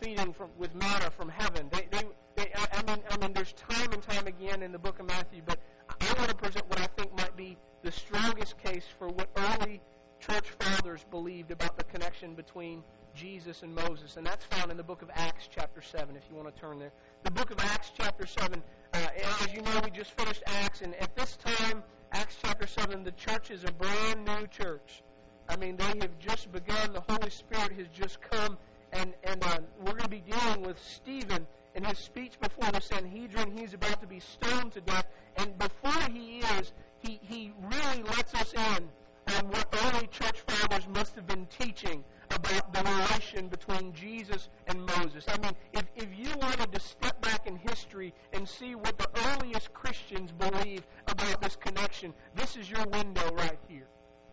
feeding 0.00 0.32
from 0.32 0.50
with 0.56 0.74
manna 0.74 1.10
from 1.10 1.28
heaven. 1.28 1.68
They, 1.70 1.88
they, 1.90 2.04
they 2.36 2.52
I, 2.54 2.66
I 2.72 2.82
mean 2.90 3.02
I 3.10 3.16
mean 3.18 3.32
there's 3.32 3.52
time 3.54 3.92
and 3.92 4.02
time 4.02 4.26
again 4.26 4.62
in 4.62 4.72
the 4.72 4.78
book 4.78 5.00
of 5.00 5.06
Matthew, 5.06 5.42
but 5.44 5.58
I 6.00 6.12
want 6.14 6.28
to 6.28 6.36
present 6.36 6.68
what 6.68 6.80
I 6.80 6.86
think 6.96 7.16
might 7.16 7.36
be 7.36 7.56
the 7.82 7.92
strongest 7.92 8.58
case 8.58 8.84
for 8.98 9.08
what 9.08 9.28
early 9.36 9.80
church 10.20 10.50
fathers 10.60 11.04
believed 11.10 11.50
about 11.50 11.76
the 11.76 11.84
connection 11.84 12.34
between 12.34 12.82
Jesus 13.14 13.62
and 13.62 13.74
Moses, 13.74 14.16
and 14.16 14.26
that's 14.26 14.44
found 14.46 14.70
in 14.70 14.76
the 14.76 14.82
book 14.82 15.02
of 15.02 15.10
Acts, 15.14 15.48
chapter 15.54 15.82
7, 15.82 16.16
if 16.16 16.22
you 16.30 16.36
want 16.36 16.54
to 16.54 16.60
turn 16.60 16.78
there. 16.78 16.92
The 17.24 17.30
book 17.30 17.50
of 17.50 17.58
Acts, 17.60 17.90
chapter 17.96 18.26
7, 18.26 18.62
uh, 18.94 18.98
as 19.42 19.52
you 19.52 19.60
know, 19.62 19.80
we 19.84 19.90
just 19.90 20.12
finished 20.12 20.42
Acts, 20.46 20.80
and 20.80 20.94
at 20.94 21.14
this 21.16 21.36
time, 21.36 21.82
Acts 22.14 22.36
chapter 22.42 22.66
7, 22.66 23.04
the 23.04 23.12
church 23.12 23.50
is 23.50 23.64
a 23.64 23.72
brand 23.72 24.26
new 24.26 24.46
church. 24.48 25.02
I 25.48 25.56
mean, 25.56 25.78
they 25.78 25.84
have 25.84 26.18
just 26.18 26.52
begun. 26.52 26.92
The 26.92 27.00
Holy 27.08 27.30
Spirit 27.30 27.72
has 27.72 27.86
just 27.88 28.20
come, 28.20 28.58
and, 28.92 29.14
and 29.24 29.42
uh, 29.42 29.58
we're 29.78 29.92
going 29.92 30.02
to 30.02 30.08
be 30.08 30.20
dealing 30.20 30.62
with 30.62 30.78
Stephen 30.78 31.46
in 31.74 31.84
his 31.84 31.98
speech 31.98 32.38
before 32.38 32.70
the 32.70 32.82
Sanhedrin. 32.82 33.56
He's 33.56 33.72
about 33.72 34.02
to 34.02 34.06
be 34.06 34.20
stoned 34.20 34.72
to 34.72 34.82
death, 34.82 35.06
and 35.38 35.58
before 35.58 36.02
he 36.12 36.40
is, 36.58 36.72
he, 36.98 37.18
he 37.22 37.52
really 37.62 38.02
lets 38.02 38.34
us 38.34 38.52
in 38.52 38.88
on 39.34 39.48
what 39.48 39.74
early 39.84 40.06
church 40.08 40.42
fathers 40.46 40.86
must 40.88 41.14
have 41.14 41.26
been 41.26 41.46
teaching 41.58 42.04
about 42.34 42.72
the 42.72 42.82
relation 42.82 43.48
between 43.48 43.92
Jesus 43.92 44.48
and 44.66 44.84
Moses. 44.86 45.24
I 45.28 45.38
mean, 45.38 45.52
if, 45.72 45.84
if 45.96 46.08
you 46.16 46.30
wanted 46.40 46.72
to 46.72 46.80
step 46.80 47.20
back 47.20 47.46
in 47.46 47.56
history 47.56 48.12
and 48.32 48.48
see 48.48 48.74
what 48.74 48.98
the 48.98 49.08
earliest 49.26 49.72
Christians 49.72 50.32
believed 50.32 50.86
about 51.08 51.40
this 51.40 51.56
connection, 51.56 52.12
this 52.34 52.56
is 52.56 52.70
your 52.70 52.86
window 52.86 53.32
right 53.34 53.58
here. 53.68 53.86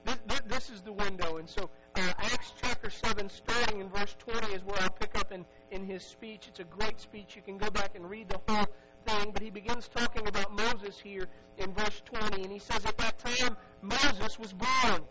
This, 0.06 0.42
this 0.48 0.70
is 0.70 0.82
the 0.82 0.94
window. 0.94 1.38
And 1.38 1.50
so, 1.50 1.70
uh, 1.96 2.14
Acts 2.18 2.54
chapter 2.62 2.90
7, 2.90 3.30
starting 3.30 3.82
in 3.82 3.90
verse 3.90 4.16
20, 4.20 4.54
is 4.54 4.64
where 4.64 4.82
I'll 4.82 4.90
pick 4.90 5.18
up 5.18 5.32
in, 5.32 5.46
in 5.72 5.86
his 5.86 6.04
speech. 6.04 6.46
It's 6.48 6.60
a 6.60 6.64
great 6.64 7.00
speech. 7.00 7.36
You 7.36 7.42
can 7.42 7.58
go 7.58 7.70
back 7.70 7.96
and 7.96 8.10
read 8.10 8.30
the 8.30 8.40
whole 8.48 8.68
thing. 9.06 9.32
But 9.32 9.42
he 9.42 9.50
begins 9.50 9.90
talking 9.90 10.28
about 10.28 10.56
Moses 10.56 11.00
here 11.00 11.28
in 11.58 11.74
verse 11.74 12.02
20. 12.06 12.44
And 12.44 12.52
he 12.52 12.60
says, 12.60 12.86
At 12.86 12.98
that 12.98 13.20
time, 13.20 13.58
Moses 13.82 14.40
was 14.40 14.54
born 14.54 15.04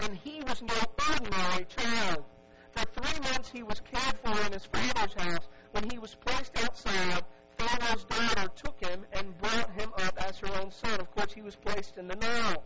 and 0.00 0.16
he 0.16 0.42
was 0.42 0.62
no 0.62 0.74
ordinary 1.08 1.64
child. 1.66 2.24
For 2.72 2.84
three 3.00 3.20
months 3.20 3.50
he 3.50 3.62
was 3.62 3.80
cared 3.80 4.18
for 4.22 4.46
in 4.46 4.52
his 4.52 4.66
father's 4.66 5.14
house. 5.14 5.48
When 5.72 5.90
he 5.90 5.98
was 5.98 6.14
placed 6.14 6.62
outside, 6.62 7.24
Pharaoh's 7.56 8.04
daughter 8.04 8.48
took 8.54 8.84
him 8.84 9.04
and 9.12 9.38
brought 9.38 9.70
him 9.72 9.92
up 10.04 10.22
as 10.26 10.38
her 10.38 10.60
own 10.60 10.70
son. 10.70 11.00
Of 11.00 11.10
course, 11.14 11.32
he 11.32 11.42
was 11.42 11.56
placed 11.56 11.96
in 11.96 12.08
the 12.08 12.16
Nile. 12.16 12.62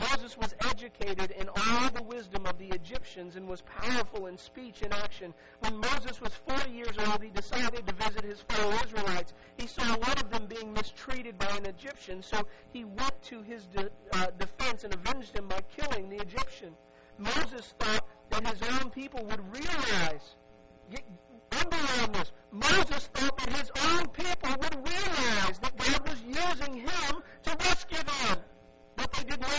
Moses 0.00 0.38
was 0.38 0.54
educated 0.70 1.30
in 1.32 1.48
all 1.48 1.90
the 1.90 2.02
wisdom 2.02 2.46
of 2.46 2.56
the 2.58 2.68
Egyptians 2.68 3.36
and 3.36 3.46
was 3.46 3.60
powerful 3.60 4.28
in 4.28 4.38
speech 4.38 4.80
and 4.80 4.94
action. 4.94 5.34
When 5.58 5.76
Moses 5.76 6.22
was 6.22 6.32
40 6.48 6.70
years 6.70 6.96
old, 7.06 7.22
he 7.22 7.28
decided 7.28 7.86
to 7.86 7.92
visit 7.92 8.24
his 8.24 8.40
fellow 8.40 8.74
Israelites. 8.82 9.34
He 9.58 9.66
saw 9.66 9.84
one 9.84 10.16
of 10.16 10.30
them 10.30 10.46
being 10.46 10.72
mistreated 10.72 11.36
by 11.38 11.50
an 11.54 11.66
Egyptian, 11.66 12.22
so 12.22 12.46
he 12.72 12.84
went 12.84 13.22
to 13.24 13.42
his 13.42 13.66
de- 13.66 13.90
uh, 14.14 14.28
defense 14.38 14.84
and 14.84 14.94
avenged 14.94 15.36
him 15.36 15.48
by 15.48 15.60
killing 15.76 16.08
the 16.08 16.16
Egyptian. 16.16 16.74
Moses 17.18 17.74
thought 17.78 18.06
that 18.30 18.46
his 18.46 18.62
own 18.70 18.90
people 18.90 19.22
would 19.26 19.52
realize, 19.52 20.34
get, 20.90 21.04
underline 21.52 22.12
this, 22.12 22.32
Moses 22.52 23.10
thought 23.12 23.36
that 23.36 23.52
his 23.52 23.70
own 23.90 24.06
people 24.08 24.50
would 24.62 24.76
realize 24.76 25.58
that 25.58 25.76
God 25.76 26.08
was 26.08 26.22
using 26.22 26.80
him 26.80 27.22
to 27.42 27.56
rescue 27.66 27.98
them 27.98 28.38
but 29.00 29.12
they 29.12 29.24
did 29.24 29.40
not. 29.40 29.50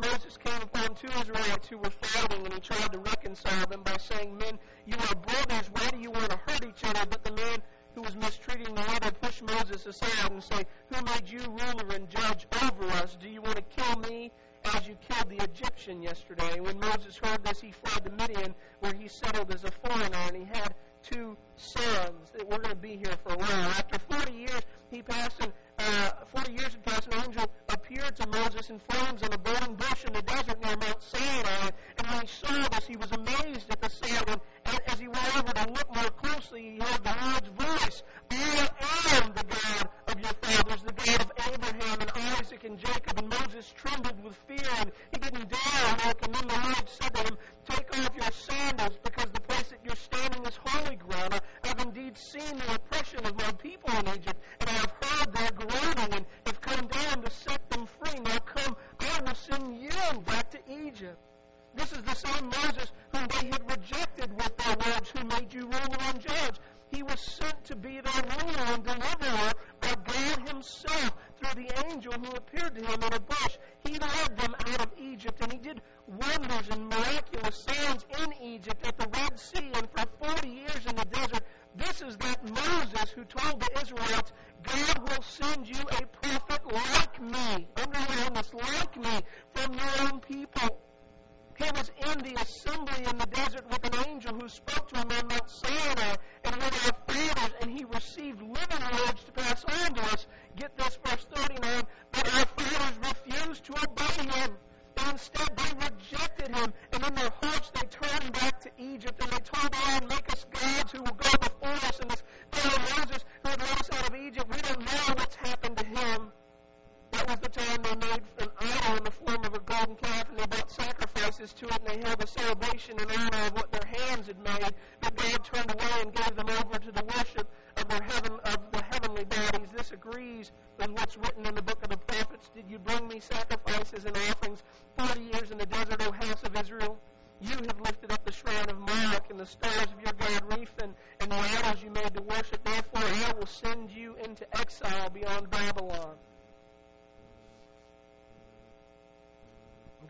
Moses 0.00 0.36
came 0.36 0.62
upon 0.62 0.94
two 0.94 1.08
Israelites 1.20 1.68
who 1.68 1.78
were 1.78 1.90
fighting, 1.90 2.44
and 2.44 2.54
he 2.54 2.60
tried 2.60 2.92
to 2.92 2.98
reconcile 2.98 3.66
them 3.66 3.82
by 3.82 3.96
saying, 3.98 4.36
Men, 4.36 4.58
you 4.84 4.96
are 4.96 5.14
brothers, 5.14 5.70
why 5.72 5.88
do 5.90 5.98
you 5.98 6.10
want 6.10 6.30
to 6.30 6.40
hurt 6.46 6.64
each 6.64 6.84
other? 6.84 7.06
But 7.08 7.24
the 7.24 7.32
man 7.32 7.62
who 7.94 8.02
was 8.02 8.14
mistreating 8.16 8.74
the 8.74 8.82
other 8.92 9.10
pushed 9.10 9.42
Moses 9.42 9.86
aside 9.86 10.30
and 10.30 10.42
said, 10.42 10.66
Who 10.92 11.04
made 11.04 11.30
you 11.30 11.40
ruler 11.40 11.94
and 11.94 12.08
judge 12.10 12.46
over 12.62 12.84
us? 12.92 13.16
Do 13.20 13.28
you 13.28 13.40
want 13.40 13.56
to 13.56 13.62
kill 13.62 13.96
me 14.00 14.30
as 14.74 14.86
you 14.86 14.96
killed 15.08 15.30
the 15.30 15.42
Egyptian 15.42 16.02
yesterday? 16.02 16.60
When 16.60 16.78
Moses 16.78 17.16
heard 17.16 17.42
this, 17.44 17.60
he 17.60 17.72
fled 17.72 18.04
to 18.04 18.10
Midian, 18.10 18.54
where 18.80 18.92
he 18.92 19.08
settled 19.08 19.52
as 19.52 19.64
a 19.64 19.70
foreigner, 19.70 20.18
and 20.28 20.36
he 20.36 20.44
had 20.44 20.74
two 21.02 21.36
sons. 21.56 22.30
that 22.32 22.44
were 22.44 22.58
going 22.58 22.70
to 22.70 22.76
be 22.76 22.96
here 22.96 23.16
for 23.24 23.32
a 23.32 23.38
while. 23.38 23.70
After 23.70 23.98
40 23.98 24.32
years, 24.32 24.62
he 24.90 25.02
passed, 25.02 25.40
and 25.40 25.52
uh, 25.78 26.10
40 26.32 26.52
years 26.52 26.72
had 26.72 26.84
passed, 26.84 27.06
an 27.08 27.24
angel 27.24 27.50
appeared 27.68 28.16
to 28.16 28.26
Moses 28.28 28.70
in 28.70 28.78
flames 28.88 29.22
on 29.22 29.32
a 29.32 29.38
burning 29.38 29.74
bush 29.74 30.04
in 30.04 30.12
the 30.12 30.22
desert 30.22 30.60
near 30.62 30.76
Mount 30.76 31.02
Sinai. 31.02 31.70
And 31.98 32.06
when 32.08 32.20
he 32.22 32.26
saw 32.26 32.68
this, 32.68 32.86
he 32.86 32.96
was 32.96 33.10
amazed 33.12 33.70
at 33.70 33.80
the 33.80 33.88
sight. 33.88 34.28
And, 34.28 34.40
and 34.64 34.80
as 34.86 34.98
he 34.98 35.08
went 35.08 35.36
over 35.36 35.52
to 35.52 35.72
look 35.72 35.94
more 35.94 36.10
closely, 36.22 36.62
he 36.62 36.78
heard 36.78 37.04
the 37.04 37.16
Lord's 37.22 37.48
voice. 37.48 38.02
I 38.30 39.22
am 39.22 39.32
the 39.34 39.44
God 39.44 39.88
of 40.08 40.20
your 40.20 40.34
fathers, 40.42 40.82
the 40.82 40.92
God 40.92 41.20
of 41.20 41.32
Abraham 41.52 42.00
and 42.00 42.10
Isaac 42.38 42.64
and 42.64 42.78
Jacob. 42.78 43.18
And 43.18 43.28
Moses 43.28 43.72
trembled 43.76 44.22
with 44.24 44.36
fear, 44.48 44.70
and 44.80 44.92
he 45.12 45.18
didn't 45.18 45.48
dare 45.48 46.06
look. 46.06 46.24
And 46.24 46.34
then 46.34 46.48
the 46.48 46.54
Lord 46.54 46.85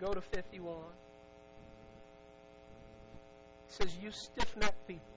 Go 0.01 0.13
to 0.13 0.21
51. 0.21 0.77
It 3.69 3.73
says, 3.73 3.97
You 4.03 4.11
stiff 4.11 4.57
necked 4.57 4.87
people, 4.87 5.17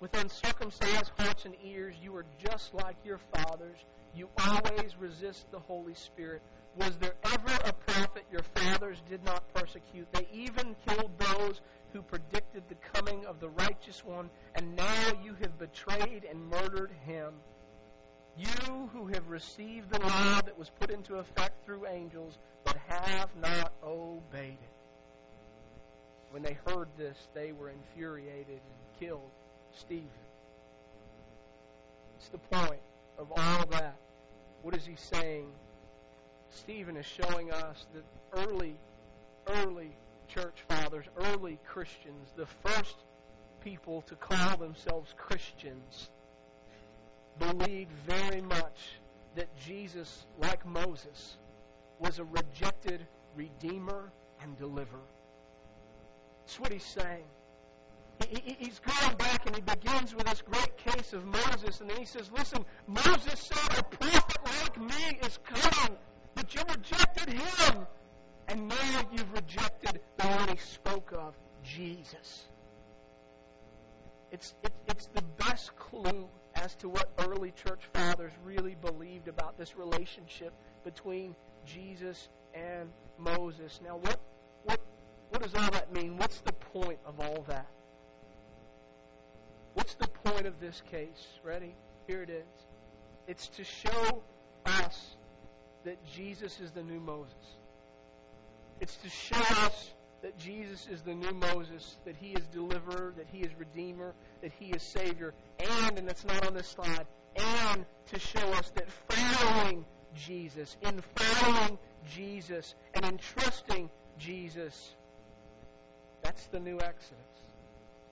with 0.00 0.14
uncircumcised 0.14 1.10
hearts 1.18 1.44
and 1.44 1.54
ears, 1.64 1.94
you 2.00 2.14
are 2.16 2.24
just 2.38 2.72
like 2.72 2.96
your 3.04 3.18
fathers. 3.34 3.78
You 4.14 4.28
always 4.46 4.96
resist 4.98 5.50
the 5.50 5.58
Holy 5.58 5.94
Spirit. 5.94 6.40
Was 6.76 6.96
there 6.98 7.14
ever 7.24 7.58
a 7.64 7.72
prophet 7.72 8.24
your 8.30 8.44
fathers 8.54 9.02
did 9.08 9.24
not 9.24 9.42
persecute? 9.52 10.06
They 10.12 10.28
even 10.32 10.76
killed 10.86 11.10
those 11.18 11.60
who 11.92 12.02
predicted 12.02 12.62
the 12.68 12.76
coming 12.92 13.26
of 13.26 13.40
the 13.40 13.48
righteous 13.48 14.04
one, 14.04 14.30
and 14.54 14.76
now 14.76 15.12
you 15.24 15.34
have 15.40 15.58
betrayed 15.58 16.24
and 16.24 16.48
murdered 16.48 16.92
him. 17.04 17.34
You 18.36 18.88
who 18.92 19.08
have 19.08 19.28
received 19.28 19.90
the 19.90 19.98
law 19.98 20.40
that 20.42 20.56
was 20.56 20.70
put 20.70 20.90
into 20.90 21.16
effect 21.16 21.64
through 21.64 21.88
angels, 21.88 22.38
have 22.88 23.30
not 23.40 23.72
obeyed 23.82 24.58
it. 24.62 24.78
When 26.30 26.42
they 26.42 26.58
heard 26.66 26.88
this, 26.96 27.16
they 27.34 27.52
were 27.52 27.70
infuriated 27.70 28.48
and 28.48 29.00
killed 29.00 29.30
Stephen. 29.72 30.08
It's 32.18 32.28
the 32.28 32.38
point 32.38 32.80
of 33.18 33.30
all 33.30 33.66
that. 33.70 33.96
What 34.62 34.74
is 34.76 34.84
he 34.84 34.96
saying? 34.96 35.46
Stephen 36.50 36.96
is 36.96 37.06
showing 37.06 37.52
us 37.52 37.86
that 37.94 38.04
early, 38.32 38.76
early 39.46 39.96
church 40.28 40.64
fathers, 40.68 41.06
early 41.16 41.58
Christians, 41.66 42.32
the 42.36 42.46
first 42.64 42.96
people 43.62 44.02
to 44.02 44.14
call 44.16 44.56
themselves 44.56 45.14
Christians, 45.16 46.10
believed 47.38 47.92
very 48.06 48.40
much 48.40 49.00
that 49.36 49.48
Jesus, 49.56 50.26
like 50.40 50.66
Moses, 50.66 51.38
was 52.00 52.18
a 52.18 52.24
rejected 52.24 53.06
redeemer 53.34 54.12
and 54.42 54.56
deliverer. 54.58 55.00
That's 56.46 56.60
what 56.60 56.72
he's 56.72 56.84
saying. 56.84 57.24
He, 58.28 58.56
he's 58.58 58.80
going 58.80 59.16
back 59.16 59.46
and 59.46 59.54
he 59.54 59.62
begins 59.62 60.14
with 60.14 60.26
this 60.26 60.42
great 60.42 60.76
case 60.76 61.12
of 61.12 61.24
Moses, 61.24 61.80
and 61.80 61.88
then 61.88 61.98
he 61.98 62.04
says, 62.04 62.30
Listen, 62.36 62.64
Moses 62.86 63.38
said, 63.38 63.78
A 63.78 63.82
prophet 63.84 64.38
like 64.44 64.80
me 64.80 65.18
is 65.24 65.38
coming, 65.44 65.96
but 66.34 66.54
you 66.54 66.62
rejected 66.68 67.32
him. 67.32 67.86
And 68.48 68.66
now 68.66 69.00
you've 69.12 69.32
rejected 69.32 70.00
the 70.16 70.26
one 70.26 70.48
he 70.48 70.56
spoke 70.56 71.12
of, 71.12 71.34
Jesus. 71.62 72.46
It's, 74.32 74.54
it, 74.64 74.72
it's 74.88 75.06
the 75.14 75.22
best 75.38 75.76
clue 75.76 76.28
as 76.54 76.74
to 76.76 76.88
what 76.88 77.10
early 77.18 77.52
church 77.52 77.82
fathers 77.92 78.32
really 78.44 78.74
believed 78.74 79.28
about 79.28 79.58
this 79.58 79.76
relationship 79.76 80.52
between 80.82 81.36
Jesus 81.74 82.28
and 82.54 82.88
Moses. 83.18 83.80
Now, 83.84 83.96
what, 83.96 84.20
what, 84.64 84.80
what 85.30 85.42
does 85.42 85.54
all 85.54 85.70
that 85.70 85.92
mean? 85.92 86.16
What's 86.16 86.40
the 86.40 86.52
point 86.52 86.98
of 87.06 87.20
all 87.20 87.44
that? 87.48 87.66
What's 89.74 89.94
the 89.94 90.08
point 90.08 90.46
of 90.46 90.58
this 90.60 90.82
case? 90.90 91.26
Ready? 91.44 91.74
Here 92.06 92.22
it 92.22 92.30
is. 92.30 92.66
It's 93.26 93.48
to 93.48 93.64
show 93.64 94.22
us 94.66 95.16
that 95.84 96.04
Jesus 96.04 96.60
is 96.60 96.70
the 96.72 96.82
new 96.82 97.00
Moses. 97.00 97.34
It's 98.80 98.96
to 98.96 99.10
show 99.10 99.64
us 99.64 99.94
that 100.22 100.36
Jesus 100.38 100.88
is 100.90 101.02
the 101.02 101.14
new 101.14 101.32
Moses, 101.32 101.96
that 102.04 102.16
he 102.16 102.32
is 102.32 102.44
deliverer, 102.52 103.14
that 103.16 103.26
he 103.30 103.38
is 103.38 103.50
redeemer, 103.58 104.14
that 104.42 104.50
he 104.58 104.66
is 104.66 104.82
savior, 104.82 105.34
and, 105.60 105.98
and 105.98 106.08
that's 106.08 106.24
not 106.24 106.46
on 106.46 106.54
this 106.54 106.66
slide, 106.66 107.06
and 107.36 107.84
to 108.12 108.18
show 108.18 108.46
us 108.54 108.72
that 108.74 108.88
following 109.08 109.84
Jesus, 110.14 110.76
in 110.82 111.02
following 111.14 111.78
Jesus, 112.14 112.74
and 112.94 113.04
in 113.04 113.18
trusting 113.18 113.90
Jesus, 114.18 114.94
that's 116.22 116.46
the 116.46 116.60
new 116.60 116.80
Exodus. 116.80 117.16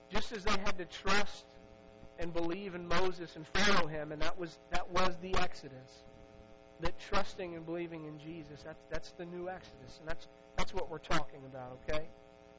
Just 0.09 0.31
as 0.31 0.43
they 0.43 0.51
had 0.51 0.77
to 0.77 0.85
trust 0.85 1.45
and 2.19 2.33
believe 2.33 2.75
in 2.75 2.87
Moses 2.87 3.35
and 3.35 3.45
follow 3.47 3.87
him, 3.87 4.11
and 4.11 4.21
that 4.21 4.37
was 4.37 4.57
that 4.71 4.89
was 4.91 5.15
the 5.21 5.35
Exodus. 5.35 6.03
That 6.79 6.97
trusting 6.99 7.55
and 7.55 7.65
believing 7.65 8.05
in 8.05 8.19
Jesus, 8.19 8.61
that's 8.63 8.83
that's 8.89 9.11
the 9.11 9.25
new 9.25 9.49
Exodus, 9.49 9.97
and 9.99 10.07
that's 10.07 10.27
that's 10.57 10.73
what 10.73 10.89
we're 10.89 10.99
talking 10.99 11.41
about, 11.45 11.77
okay? 11.89 12.05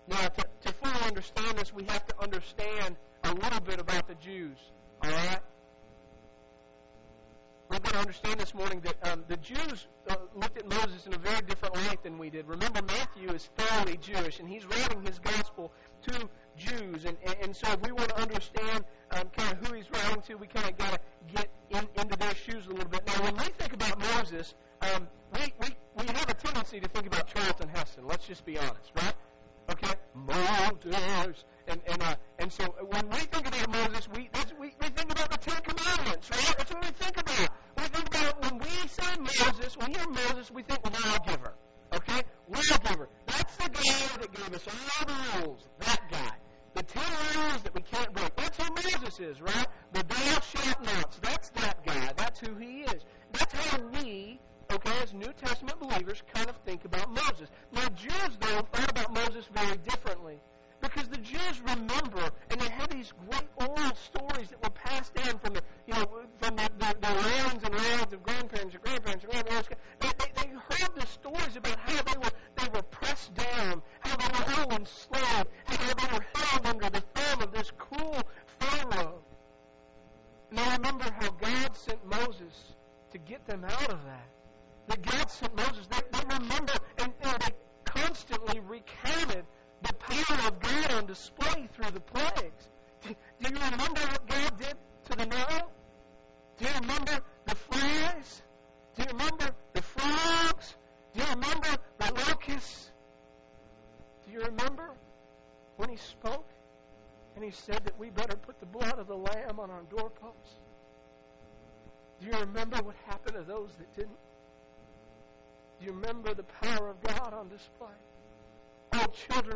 Now, 0.09 0.29
to, 0.29 0.45
to 0.63 0.73
fully 0.73 1.07
understand 1.07 1.59
this, 1.59 1.73
we 1.73 1.85
have 1.85 2.07
to 2.07 2.23
understand 2.23 2.97
a 3.25 3.33
little 3.33 3.61
bit 3.61 3.81
about 3.81 4.09
the 4.09 4.15
Jews, 4.15 4.57
all 5.03 5.11
right? 7.89 7.95
To 7.95 8.01
understand 8.01 8.41
this 8.41 8.55
morning 8.55 8.81
that 8.81 9.13
um, 9.13 9.25
the 9.29 9.37
Jews 9.39 9.87
uh, 10.09 10.17
looked 10.35 10.59
at 10.59 10.69
Moses 10.69 11.07
in 11.07 11.15
a 11.15 11.19
very 11.19 11.41
different 11.43 11.75
light 11.77 12.03
than 12.03 12.19
we 12.19 12.31
did. 12.31 12.47
Remember, 12.47 12.81
Matthew 12.83 13.31
is 13.31 13.49
thoroughly 13.57 13.97
Jewish, 13.97 14.41
and 14.41 14.49
he's 14.49 14.65
writing 14.67 15.03
his 15.03 15.19
gospel 15.19 15.73
to 16.07 16.29
Jews. 16.57 17.05
And, 17.05 17.17
and, 17.25 17.37
and 17.43 17.57
so 17.57 17.71
if 17.73 17.81
we 17.83 17.93
want 17.93 18.11
to 18.11 18.21
understand 18.21 18.85
um, 19.13 19.29
kind 19.37 19.53
of 19.53 19.67
who 19.67 19.75
he's 19.75 19.91
writing 19.91 20.23
to, 20.23 20.35
we 20.37 20.47
kind 20.47 20.69
of 20.69 20.77
got 20.79 20.93
to 20.93 21.01
get 21.35 21.49
in, 21.71 21.89
into 22.01 22.17
their 22.19 22.35
shoes 22.35 22.67
a 22.67 22.71
little 22.71 22.89
bit. 22.89 23.07
Now, 23.07 23.25
when 23.25 23.37
we 23.37 23.45
think 23.59 23.73
about 23.73 23.99
Moses, 23.99 24.55
um, 24.83 25.09
we, 25.33 25.53
we, 25.61 25.69
we 25.97 26.07
have 26.07 26.29
a 26.29 26.35
tendency 26.35 26.81
to 26.81 26.89
think 26.89 27.07
about 27.07 27.27
Charlton 27.27 27.69
Heston. 27.69 28.07
Let's 28.07 28.27
just 28.27 28.45
be 28.45 28.59
honest, 28.59 28.93
right? 28.95 29.15
Okay? 29.71 29.95
Moses. 30.15 31.45
And, 31.67 31.81
and, 31.87 32.03
uh, 32.03 32.15
and 32.39 32.51
so 32.51 32.65
when 32.89 33.09
we 33.11 33.19
think 33.19 33.47
about 33.47 33.71
Moses, 33.71 34.09
we, 34.09 34.31
we, 34.59 34.73
we 34.81 34.89
think 34.89 35.13
about 35.13 35.31
the 35.31 35.37
Ten 35.37 35.61
Commandments, 35.63 36.31
right? 36.31 36.55
That's 36.57 36.73
what 36.73 36.83
we 36.83 36.91
think 36.93 37.21
about. 37.21 37.51
We 37.79 37.85
think 37.89 38.09
about 38.09 38.43
when 38.43 38.59
we 38.59 38.89
say 38.89 39.17
Moses, 39.19 39.77
when 39.77 39.93
we 39.93 39.99
hear 39.99 40.09
Moses, 40.09 40.51
we 40.51 40.63
think 40.63 40.81
lawgiver. 40.85 41.55
Okay? 41.95 42.23
Lawgiver. 42.49 43.09
That's 43.27 43.57
the 43.57 43.69
guy 43.71 44.17
that 44.21 44.33
gave 44.33 44.55
us 44.55 44.67
all 44.67 45.07
the 45.07 45.47
rules. 45.47 45.69
That 45.79 46.01
guy. 46.11 46.35
The 46.75 46.83
ten 46.83 47.03
rules 47.37 47.63
that 47.63 47.75
we 47.75 47.83
can't 47.83 48.13
break. 48.13 48.37
That's 48.37 48.57
who 48.57 48.75
Moses 48.75 49.21
is, 49.21 49.41
right? 49.41 49.67
The 49.93 50.03
thou 50.03 50.41
shalt 50.41 50.83
nots. 50.83 51.19
That's 51.23 51.51
that 51.51 51.85
guy. 51.87 52.13
That's 52.17 52.41
who 52.41 52.55
he 52.57 52.81
is. 52.83 53.03
That's 53.33 53.53
how 53.53 53.81
we 53.93 54.41
okay, 54.73 54.93
as 55.03 55.15
New 55.15 55.33
Testament 55.33 55.79
believers, 55.81 56.23
kind 56.35 56.49
of 56.49 56.57
think 56.65 56.85
about 56.85 57.09
Moses. 57.11 57.49
Now, 57.73 57.89
Jews, 57.89 58.37
though, 58.41 58.67
thought 58.73 58.91
about 58.91 59.15
Moses 59.15 59.45
very 59.55 59.77
differently. 59.79 60.39
Because 60.99 61.17
the 61.17 61.23
Jews 61.23 61.61
remember, 61.61 62.29
and 62.51 62.61
they 62.61 62.69
have 62.71 62.89
these 62.89 63.13
great 63.31 63.47
oral 63.57 63.95
stories 63.95 64.49
that 64.49 64.61
were 64.65 64.71
passed 64.71 65.15
down 65.15 65.39
from 65.39 65.55
the, 65.55 65.63
you 65.87 65.95
know, 65.95 66.05
from 66.41 66.57
the, 66.57 66.69
the, 66.79 66.97
the 67.01 67.07
rounds 67.07 67.63
and 67.63 67.73
rounds 67.73 68.13
of 68.13 68.23
grandparents 68.25 68.75
and 68.75 68.83
grandparents 68.83 68.88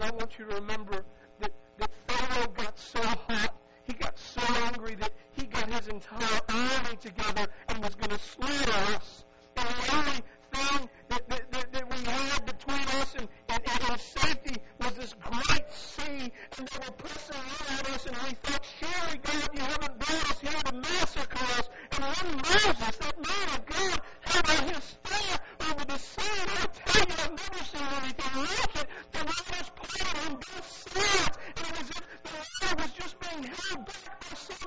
I 0.02 0.10
want 0.10 0.36
you 0.38 0.46
to 0.46 0.54
remember 0.56 1.04
that, 1.40 1.52
that 1.78 1.90
Pharaoh 2.08 2.48
got 2.48 2.76
so 2.76 3.00
hot, 3.02 3.54
he 3.84 3.92
got 3.92 4.18
so 4.18 4.42
angry 4.66 4.96
that 4.96 5.12
he 5.32 5.46
got 5.46 5.68
his 5.70 5.86
entire 5.88 6.40
army 6.48 6.96
together 7.00 7.46
and 7.68 7.78
was 7.78 7.94
going 7.94 8.10
to 8.10 8.18
slaughter 8.18 8.96
us. 8.96 9.24
And 9.56 9.68
the 9.68 9.96
only 9.96 10.20
thing 10.52 10.88
that, 11.08 11.28
that, 11.28 11.52
that, 11.52 11.72
that 11.72 11.90
we 11.90 12.04
had 12.04 12.46
between 12.46 13.00
us 13.00 13.14
and, 13.16 13.28
and, 13.92 14.00
safety 14.00 14.56
was 14.80 14.92
this 14.94 15.14
great 15.20 15.72
sea, 15.72 16.32
and 16.56 16.68
they 16.68 16.78
were 16.86 16.92
pressing 16.92 17.36
in 17.36 17.78
at 17.78 17.90
us, 17.90 18.06
and 18.06 18.16
we 18.16 18.30
thought, 18.42 18.64
surely, 18.80 19.18
God, 19.22 19.48
you 19.52 19.60
haven't 19.60 19.98
brought 19.98 20.30
us 20.30 20.40
here 20.40 20.62
to 20.64 20.72
massacre 20.74 21.44
us. 21.58 21.68
And 21.92 22.04
when 22.04 22.36
Moses, 22.36 22.96
that 22.96 23.16
man 23.20 23.48
of 23.52 23.66
God, 23.66 24.00
held 24.22 24.50
out 24.50 24.74
his 24.74 24.84
staff 24.84 25.40
over 25.68 25.84
the 25.84 25.98
sea, 25.98 26.40
and 26.40 26.50
I 26.50 26.66
tell 26.72 27.04
you, 27.06 27.14
I've 27.22 27.36
never 27.36 27.64
seen 27.64 27.88
anything 28.00 28.34
like 28.40 28.76
it. 28.80 28.88
The 29.12 29.18
waters 29.28 29.70
parted 29.76 30.16
on 30.24 30.34
both 30.34 30.68
sides, 30.88 31.38
and 31.56 31.66
it 31.66 31.78
was 31.78 31.80
as 31.80 31.90
if 31.90 32.04
the 32.22 32.30
water 32.38 32.82
was 32.82 32.90
just 32.92 33.20
being 33.20 33.44
held 33.44 33.86
back 33.86 34.21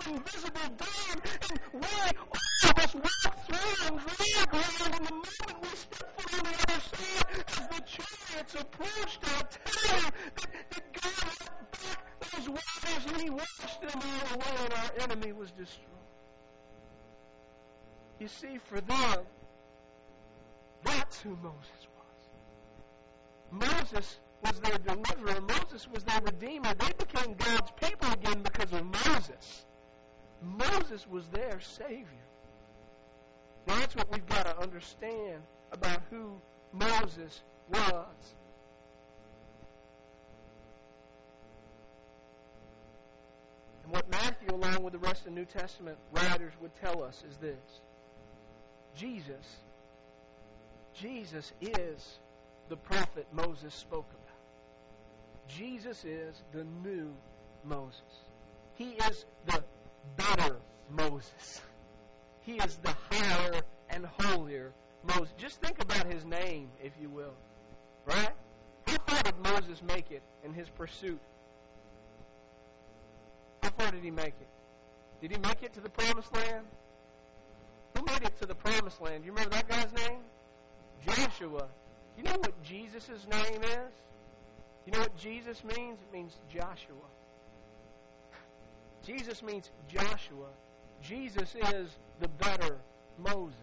invisible 0.07 0.69
dam, 0.77 1.21
and 1.49 1.59
we, 1.73 1.87
all 2.31 2.69
of 2.71 2.79
us, 2.79 2.95
walked 2.95 3.47
through 3.47 3.87
and 3.87 3.99
dragged 3.99 4.53
around, 4.53 4.95
and 4.95 5.07
the 5.07 5.13
moment 5.13 5.61
we 5.61 5.67
stepped 5.69 6.21
foot 6.21 6.33
on 6.39 6.43
the 6.51 6.57
other 6.67 6.81
side, 6.81 7.45
as 7.47 7.67
the 7.69 7.81
chariots 7.85 8.55
approached, 8.55 9.21
tell 9.65 9.99
you 9.99 10.09
that, 10.35 10.51
that 10.71 10.93
God 11.01 11.25
looked 11.27 11.71
back 11.83 12.31
those 12.31 12.49
waters, 12.49 13.05
and 13.07 13.21
He 13.21 13.29
washed 13.29 13.81
them 13.81 14.01
all 14.01 14.35
away, 14.35 14.65
and 14.65 14.73
our 14.73 14.91
enemy 15.03 15.31
was 15.33 15.51
destroyed. 15.51 15.87
You 18.19 18.27
see, 18.27 18.59
for 18.69 18.81
them, 18.81 19.25
That's 20.83 21.21
who 21.21 21.31
Moses 21.43 21.87
was. 21.97 23.67
Moses 23.69 24.19
was 24.43 24.59
their 24.61 24.77
deliverer. 24.79 25.41
Moses 25.41 25.87
was 25.93 26.03
their 26.03 26.21
redeemer. 26.21 26.73
They 26.75 26.93
became 26.97 27.35
God's 27.35 27.71
people 27.81 28.11
again 28.13 28.43
because 28.43 28.71
of 28.73 28.85
Moses. 28.85 29.65
Moses 30.45 31.07
was 31.09 31.27
their 31.27 31.59
Savior. 31.59 32.05
That's 33.65 33.95
what 33.95 34.11
we've 34.11 34.27
got 34.27 34.45
to 34.45 34.59
understand 34.59 35.41
about 35.71 36.01
who 36.09 36.33
Moses 36.71 37.41
was. 37.69 38.35
And 43.83 43.93
what 43.93 44.09
Matthew, 44.09 44.53
along 44.53 44.83
with 44.83 44.93
the 44.93 44.99
rest 44.99 45.21
of 45.21 45.25
the 45.25 45.39
New 45.39 45.45
Testament 45.45 45.97
writers, 46.11 46.53
would 46.61 46.75
tell 46.75 47.03
us 47.03 47.23
is 47.29 47.37
this 47.37 47.81
Jesus, 48.95 49.57
Jesus 50.93 51.51
is 51.61 52.19
the 52.69 52.77
prophet 52.77 53.27
Moses 53.33 53.73
spoke 53.73 54.09
about. 54.09 55.47
Jesus 55.47 56.03
is 56.05 56.41
the 56.51 56.65
new 56.83 57.13
Moses. 57.63 58.01
He 58.75 58.91
is 59.09 59.25
the 59.45 59.63
better 60.17 60.57
Moses. 60.89 61.61
He 62.41 62.53
is 62.53 62.77
the 62.77 62.95
higher 63.09 63.61
and 63.89 64.05
holier 64.05 64.71
Moses. 65.03 65.33
Just 65.37 65.61
think 65.61 65.81
about 65.81 66.11
his 66.11 66.25
name, 66.25 66.69
if 66.83 66.91
you 67.01 67.09
will. 67.09 67.33
Right? 68.05 68.31
How 68.87 68.97
far 69.07 69.23
did 69.23 69.37
Moses 69.39 69.81
make 69.81 70.11
it 70.11 70.21
in 70.43 70.53
his 70.53 70.69
pursuit? 70.69 71.19
How 73.63 73.69
far 73.71 73.91
did 73.91 74.03
he 74.03 74.11
make 74.11 74.27
it? 74.39 74.47
Did 75.21 75.31
he 75.31 75.37
make 75.37 75.63
it 75.63 75.73
to 75.73 75.81
the 75.81 75.89
promised 75.89 76.33
land? 76.33 76.65
Who 77.97 78.05
made 78.05 78.21
it 78.23 78.39
to 78.41 78.45
the 78.45 78.55
promised 78.55 79.01
land? 79.01 79.23
Do 79.23 79.27
you 79.27 79.31
remember 79.31 79.55
that 79.55 79.67
guy's 79.67 79.91
name? 80.07 80.19
Joshua. 81.05 81.67
You 82.17 82.23
know 82.23 82.35
what 82.39 82.61
Jesus' 82.63 83.25
name 83.29 83.63
is? 83.63 83.91
You 84.85 84.91
know 84.91 84.99
what 84.99 85.17
Jesus 85.17 85.63
means? 85.63 85.97
It 85.99 86.13
means 86.13 86.33
Joshua. 86.53 87.09
Jesus 89.05 89.43
means 89.43 89.69
Joshua. 89.87 90.49
Jesus 91.01 91.53
is 91.55 91.89
the 92.19 92.27
better 92.27 92.77
Moses. 93.19 93.55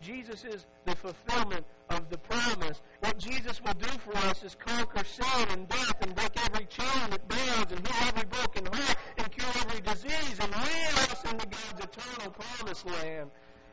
Jesus 0.00 0.44
is 0.44 0.66
the 0.84 0.94
fulfillment 0.96 1.64
of 1.88 2.10
the 2.10 2.18
promise. 2.18 2.82
What 3.00 3.18
Jesus 3.18 3.62
will 3.62 3.74
do 3.74 3.88
for 4.04 4.16
us 4.18 4.42
is 4.42 4.54
conquer 4.54 5.04
sin 5.04 5.48
and 5.50 5.68
death 5.68 5.96
and 6.02 6.14
break 6.14 6.32
every 6.44 6.66
chain 6.66 7.10
that 7.10 7.26
binds 7.26 7.72
and 7.72 7.86
heal 7.86 8.08
every 8.08 8.24
broken 8.26 8.66
heart 8.66 8.96
and 9.16 9.32
cure 9.32 9.48
every 9.64 9.80
disease 9.80 10.38
and 10.40 10.50
lead 10.52 11.10
us 11.10 11.24
into 11.24 11.46
God's 11.46 11.84
eternal 11.84 12.32
promised 12.32 12.86
land. 12.86 13.30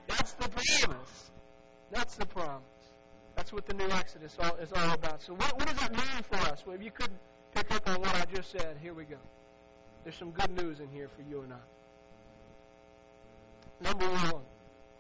That's 0.08 0.34
the 0.34 0.50
promise. 0.50 1.32
That's 1.92 2.16
the 2.16 2.26
promise. 2.26 2.62
That's 3.36 3.52
what 3.52 3.66
the 3.66 3.74
new 3.74 3.90
Exodus 3.90 4.38
is 4.62 4.72
all 4.74 4.94
about. 4.94 5.22
So 5.22 5.34
what, 5.34 5.58
what 5.58 5.68
does 5.68 5.80
that 5.80 5.92
mean 5.92 6.24
for 6.24 6.38
us? 6.50 6.64
Well, 6.66 6.76
if 6.76 6.84
you 6.84 6.92
could 6.92 7.12
pick 7.54 7.70
up 7.72 7.90
on 7.90 8.00
what 8.02 8.16
I 8.16 8.26
just 8.34 8.52
said, 8.52 8.78
here 8.82 8.94
we 8.94 9.04
go. 9.04 9.18
There's 10.04 10.16
some 10.16 10.32
good 10.32 10.52
news 10.58 10.80
in 10.80 10.90
here 10.90 11.10
for 11.16 11.22
you 11.22 11.42
and 11.42 11.54
I. 11.54 11.58
Number 13.84 14.06
one, 14.06 14.42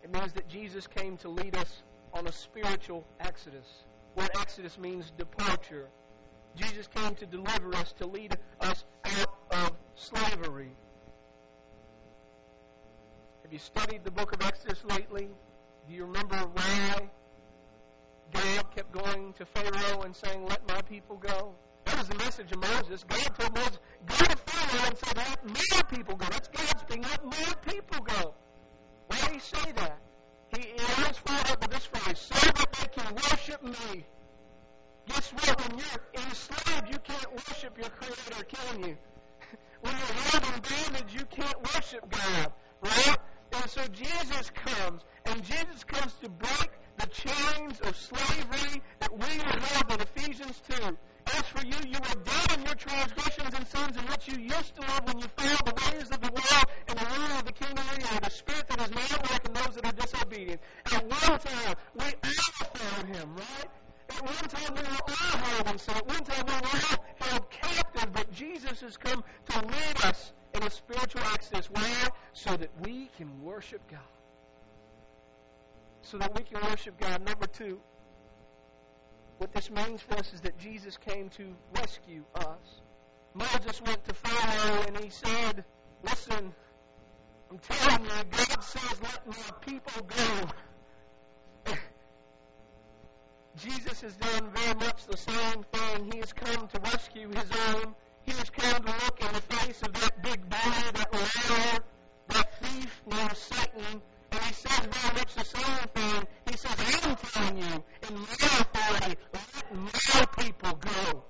it 0.03 0.11
means 0.11 0.33
that 0.33 0.47
Jesus 0.47 0.87
came 0.87 1.17
to 1.17 1.29
lead 1.29 1.55
us 1.55 1.83
on 2.13 2.27
a 2.27 2.31
spiritual 2.31 3.05
exodus. 3.19 3.67
What 4.15 4.29
exodus 4.39 4.77
means 4.77 5.11
departure. 5.17 5.87
Jesus 6.55 6.87
came 6.87 7.15
to 7.15 7.25
deliver 7.25 7.73
us, 7.75 7.93
to 7.93 8.07
lead 8.07 8.37
us 8.59 8.83
out 9.05 9.37
of 9.51 9.71
slavery. 9.95 10.71
Have 13.43 13.53
you 13.53 13.59
studied 13.59 14.03
the 14.03 14.11
book 14.11 14.33
of 14.33 14.41
Exodus 14.41 14.83
lately? 14.89 15.29
Do 15.87 15.93
you 15.93 16.05
remember 16.05 16.37
why 16.53 17.09
God 18.33 18.65
kept 18.75 18.91
going 18.91 19.33
to 19.33 19.45
Pharaoh 19.45 20.01
and 20.03 20.15
saying, 20.15 20.45
Let 20.45 20.67
my 20.67 20.81
people 20.81 21.17
go? 21.17 21.53
That 21.85 21.97
was 21.97 22.07
the 22.07 22.15
message 22.15 22.51
of 22.51 22.59
Moses. 22.59 23.03
God 23.07 23.35
told 23.37 23.55
Moses, 23.55 23.79
Go 24.05 24.15
to 24.15 24.37
And 24.73 24.97
say, 24.97 25.11
Let 25.15 25.45
my 25.45 25.81
people 25.89 26.15
go. 26.15 26.25
That's 26.29 26.47
God 26.47 26.79
speaking, 26.79 27.03
Let 27.03 27.25
my 27.25 27.53
people 27.65 28.03
go. 28.03 28.33
Why 29.07 29.17
did 29.17 29.33
he 29.33 29.39
say 29.39 29.71
that? 29.75 29.99
He, 30.55 30.61
he 30.61 30.79
always 30.97 31.17
followed 31.17 31.51
up 31.51 31.61
with 31.61 31.71
this 31.71 31.85
phrase, 31.85 32.19
so 32.19 32.51
that 32.51 32.71
they 32.73 33.01
can 33.01 33.15
worship 33.15 33.63
me. 33.63 34.05
Guess 35.07 35.33
what? 35.33 35.61
When 35.61 35.79
you're 35.79 36.25
enslaved, 36.25 36.87
you 36.89 36.99
can't 36.99 37.31
worship 37.31 37.77
your 37.77 37.89
Creator, 37.89 38.43
can 38.45 38.83
you? 38.83 38.97
when 39.81 39.93
you're 39.93 40.15
held 40.23 40.43
in 40.43 40.61
bondage, 40.61 41.13
you 41.13 41.25
can't 41.25 41.57
worship 41.73 42.09
God, 42.09 42.53
right? 42.81 43.17
And 43.53 43.69
so 43.69 43.85
Jesus 43.87 44.49
comes, 44.51 45.01
and 45.25 45.43
Jesus 45.43 45.83
comes 45.83 46.13
to 46.23 46.29
break 46.29 46.71
the 46.97 47.07
chains 47.07 47.79
of 47.81 47.95
slavery 47.97 48.81
that 48.99 49.11
we 49.11 49.37
were 49.37 49.59
held 49.59 49.91
in 49.91 50.01
Ephesians 50.01 50.61
2. 50.69 50.97
As 51.27 51.41
for 51.47 51.65
you, 51.65 51.77
you 51.87 51.99
were 51.99 52.23
dead 52.23 52.50
your 52.71 52.77
transgressions 52.77 53.53
and 53.53 53.67
sins 53.67 53.97
in 53.97 54.03
which 54.03 54.27
you 54.27 54.37
used 54.39 54.75
to 54.75 54.81
live 54.81 55.01
when 55.05 55.19
you 55.19 55.27
followed 55.35 55.65
the 55.65 55.75
ways 55.75 56.09
of 56.09 56.21
the 56.21 56.31
world 56.31 56.65
and 56.87 56.97
the 56.97 57.05
rule 57.05 57.39
of 57.39 57.45
the 57.45 57.51
kingdom 57.51 57.83
of 57.87 58.21
the 58.21 58.29
spirit 58.29 58.65
that 58.69 58.79
is 58.81 58.91
now 58.91 59.17
working 59.29 59.45
in 59.45 59.53
those 59.53 59.75
that 59.75 59.85
are 59.85 59.91
disobedient. 59.91 60.61
At 60.93 61.03
one 61.03 61.39
time, 61.39 61.75
we 61.95 62.05
all 62.05 62.67
followed 62.71 63.15
him, 63.15 63.35
right? 63.35 63.69
At 64.09 64.23
one 64.23 64.49
time, 64.49 64.73
we 64.75 64.81
were 64.81 65.03
all 65.07 65.37
held 65.43 65.67
in 65.67 65.79
sin. 65.79 65.95
At 65.95 66.07
one 66.07 66.23
time, 66.23 66.45
we 66.47 66.53
were 66.53 66.59
all 66.59 67.05
held 67.19 67.49
captive. 67.49 68.13
But 68.13 68.31
Jesus 68.31 68.79
has 68.81 68.95
come 68.95 69.23
to 69.49 69.59
lead 69.59 70.05
us 70.05 70.31
in 70.53 70.63
a 70.63 70.69
spiritual 70.69 71.21
exodus. 71.33 71.69
Why? 71.69 72.07
So 72.33 72.55
that 72.55 72.69
we 72.81 73.09
can 73.17 73.43
worship 73.43 73.81
God. 73.89 73.99
So 76.03 76.17
that 76.19 76.33
we 76.35 76.43
can 76.43 76.61
worship 76.69 76.99
God. 76.99 77.25
Number 77.25 77.47
two, 77.47 77.81
this 79.61 79.69
means 79.69 80.01
for 80.01 80.15
us 80.15 80.33
is 80.33 80.41
that 80.41 80.57
Jesus 80.57 80.97
came 80.97 81.29
to 81.29 81.53
rescue 81.77 82.23
us. 82.33 82.81
Moses 83.35 83.79
went 83.85 84.03
to 84.05 84.13
Pharaoh 84.15 84.85
and 84.87 84.97
he 84.97 85.11
said, 85.11 85.63
Listen, 86.03 86.51
I'm 87.51 87.59
telling 87.59 88.03
you, 88.03 88.23
God 88.31 88.63
says, 88.63 89.01
let 89.03 89.27
my 89.27 89.57
people 89.63 90.03
go. 90.07 91.75
Jesus 93.55 94.01
has 94.01 94.15
done 94.15 94.49
very 94.51 94.73
much 94.73 95.05
the 95.05 95.17
same 95.17 95.63
thing. 95.71 96.11
He 96.11 96.17
has 96.17 96.33
come 96.33 96.67
to 96.67 96.79
rescue 96.79 97.27
his 97.27 97.51
own. 97.69 97.93
He 98.23 98.31
has 98.31 98.49
come 98.49 98.83
to 98.83 98.91
look 99.05 99.19
in 99.21 99.31
the 99.31 99.41
face 99.41 99.83
of 99.83 99.93
that 99.93 100.23
big 100.23 100.49
bully, 100.49 100.91
that 100.95 101.13
liar, 101.13 101.79
that 102.29 102.63
thief 102.63 103.01
named 103.05 103.37
Satan, 103.37 104.01
and 104.31 104.41
he 104.43 104.53
says 104.53 104.79
very 104.79 105.13
much 105.15 105.35
the 105.35 105.43
same 105.43 105.87
thing. 105.93 106.27
He 106.49 106.57
says, 106.57 106.75
I'm 107.03 107.15
telling 107.15 107.57
you, 107.57 107.83
in 108.07 108.15
my 108.15 108.23
authority, 108.59 109.17
let 109.33 109.73
my 109.73 110.43
people 110.43 110.73
go. 110.75 111.23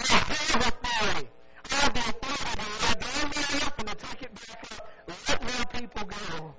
I 0.00 0.04
have 0.04 0.66
authority. 0.66 1.28
I 1.70 1.74
have 1.74 1.94
the 1.94 2.00
authority 2.00 2.60
to 2.60 2.86
let 2.86 3.00
down 3.00 3.30
the 3.30 3.38
earth 3.38 3.74
and 3.78 3.88
to 3.88 3.94
take 3.94 4.22
it 4.22 4.34
back 4.34 4.68
up. 4.72 4.88
Let 5.28 5.42
my 5.42 5.80
people 5.80 6.04
go. 6.06 6.54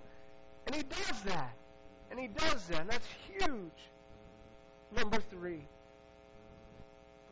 And 0.68 0.76
he 0.76 0.84
does 0.84 1.22
that. 1.26 1.54
And 2.12 2.20
he 2.20 2.28
does 2.28 2.68
that. 2.68 2.82
And 2.82 2.90
that's 2.90 3.08
huge. 3.28 3.80
Number 4.96 5.18
three. 5.32 5.64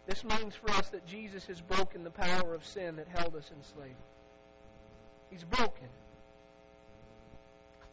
This 0.08 0.24
means 0.24 0.56
for 0.56 0.72
us 0.72 0.90
that 0.90 1.06
Jesus 1.38 1.60
has 1.60 1.62
broken 1.62 2.04
the 2.04 2.10
power 2.10 2.56
of 2.56 2.66
sin 2.66 2.96
that 2.96 3.08
held 3.08 3.36
us 3.36 3.52
in 3.56 3.64
slavery. 3.64 3.94
He's 5.30 5.44
broken 5.44 5.88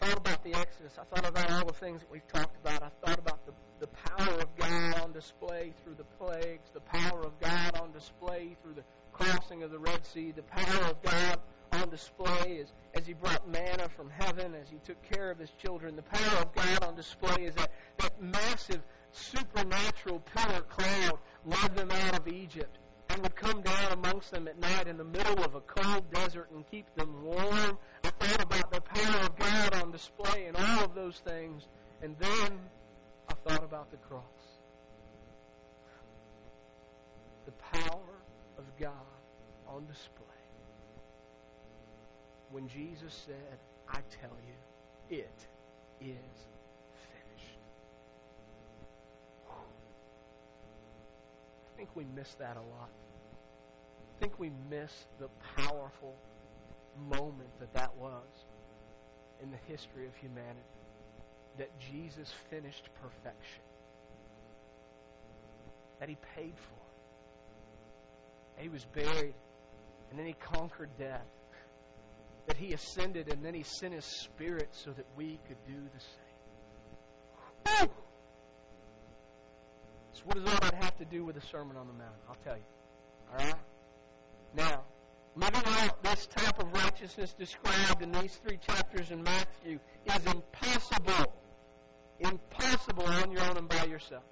I 0.00 0.06
thought 0.06 0.16
about 0.16 0.44
the 0.44 0.54
Exodus. 0.54 0.92
I 0.98 1.04
thought 1.04 1.28
about 1.28 1.50
all 1.50 1.66
the 1.66 1.74
things 1.74 2.00
that 2.00 2.10
we've 2.10 2.26
talked 2.28 2.56
about. 2.64 2.82
I 2.82 2.88
thought 3.04 3.18
about 3.18 3.44
the, 3.44 3.52
the 3.80 3.86
power 3.86 4.40
of 4.40 4.56
God 4.56 5.00
on 5.00 5.12
display 5.12 5.74
through 5.82 5.94
the 5.94 6.04
plagues, 6.18 6.70
the 6.72 6.80
power 6.80 7.20
of 7.20 7.38
God 7.38 7.78
on 7.80 7.92
display 7.92 8.56
through 8.62 8.74
the 8.74 8.84
crossing 9.12 9.62
of 9.62 9.70
the 9.70 9.78
Red 9.78 10.06
Sea, 10.06 10.32
the 10.32 10.42
power 10.42 10.90
of 10.90 11.02
God 11.02 11.38
on 11.72 11.90
display 11.90 12.60
as, 12.62 12.72
as 12.94 13.06
he 13.06 13.12
brought 13.12 13.46
manna 13.48 13.88
from 13.90 14.08
heaven, 14.10 14.54
as 14.54 14.70
he 14.70 14.78
took 14.86 15.02
care 15.10 15.30
of 15.30 15.38
his 15.38 15.50
children. 15.62 15.96
The 15.96 16.02
power 16.02 16.42
of 16.42 16.54
God 16.54 16.84
on 16.84 16.96
display 16.96 17.44
is 17.44 17.54
that, 17.56 17.70
that 17.98 18.22
massive 18.22 18.80
supernatural 19.12 20.22
pillar 20.34 20.62
cloud 20.62 21.18
led 21.44 21.76
them 21.76 21.90
out 21.90 22.18
of 22.18 22.28
Egypt 22.28 22.78
and 23.14 23.22
would 23.22 23.36
come 23.36 23.62
down 23.62 23.92
amongst 23.92 24.32
them 24.32 24.48
at 24.48 24.58
night 24.58 24.88
in 24.88 24.96
the 24.96 25.04
middle 25.04 25.44
of 25.44 25.54
a 25.54 25.60
cold 25.60 26.02
desert 26.12 26.50
and 26.52 26.68
keep 26.68 26.92
them 26.96 27.22
warm. 27.22 27.78
I 28.02 28.10
thought 28.10 28.42
about 28.42 28.72
the 28.72 28.80
power 28.80 29.20
of 29.20 29.36
God 29.36 29.74
on 29.74 29.92
display 29.92 30.46
and 30.46 30.56
all 30.56 30.84
of 30.84 30.94
those 30.96 31.18
things. 31.18 31.68
And 32.02 32.16
then 32.18 32.58
I 33.28 33.34
thought 33.46 33.62
about 33.62 33.92
the 33.92 33.98
cross. 33.98 34.22
The 37.46 37.52
power 37.52 38.02
of 38.58 38.64
God 38.80 38.90
on 39.68 39.86
display. 39.86 40.24
When 42.50 42.66
Jesus 42.68 43.14
said, 43.26 43.58
I 43.88 44.00
tell 44.20 44.36
you, 44.46 45.18
it 45.18 45.46
is 46.00 46.46
I 51.74 51.76
think 51.76 51.90
we 51.96 52.04
miss 52.14 52.32
that 52.34 52.56
a 52.56 52.60
lot. 52.60 52.90
I 54.16 54.20
think 54.20 54.38
we 54.38 54.50
miss 54.70 54.92
the 55.18 55.28
powerful 55.56 56.14
moment 57.08 57.50
that 57.60 57.74
that 57.74 57.96
was 57.96 58.46
in 59.42 59.50
the 59.50 59.58
history 59.66 60.06
of 60.06 60.14
humanity. 60.16 60.60
That 61.58 61.70
Jesus 61.78 62.32
finished 62.50 62.88
perfection. 63.02 63.62
that 66.00 66.08
he 66.08 66.16
paid 66.36 66.52
for. 66.56 66.74
It, 68.58 68.62
He 68.62 68.68
was 68.68 68.84
buried, 68.84 69.34
and 70.10 70.18
then 70.18 70.26
he 70.26 70.34
conquered 70.34 70.90
death. 70.98 71.26
That 72.46 72.56
he 72.56 72.72
ascended, 72.74 73.32
and 73.32 73.42
then 73.44 73.54
he 73.54 73.62
sent 73.62 73.94
his 73.94 74.04
spirit 74.04 74.68
so 74.72 74.90
that 74.90 75.06
we 75.16 75.38
could 75.48 75.56
do 75.66 75.80
the 75.94 76.00
same. 76.00 77.88
Woo! 77.88 77.94
So, 80.12 80.13
what 80.24 80.36
does 80.36 80.52
all 80.52 80.60
that 80.60 80.74
have 80.82 80.96
to 80.98 81.04
do 81.04 81.24
with 81.24 81.34
the 81.36 81.46
Sermon 81.46 81.76
on 81.76 81.86
the 81.86 81.92
Mount? 81.92 82.14
I'll 82.28 82.36
tell 82.44 82.56
you. 82.56 82.62
All 83.30 83.44
right? 83.44 83.54
Now, 84.56 84.82
living 85.36 85.62
out 85.66 86.02
this 86.02 86.26
type 86.26 86.58
of 86.60 86.72
righteousness 86.72 87.34
described 87.34 88.02
in 88.02 88.12
these 88.12 88.38
three 88.46 88.58
chapters 88.58 89.10
in 89.10 89.22
Matthew 89.22 89.78
is 90.06 90.26
impossible. 90.26 91.32
Impossible 92.20 93.04
on 93.04 93.32
your 93.32 93.42
own 93.42 93.56
and 93.56 93.68
by 93.68 93.84
yourself. 93.84 94.22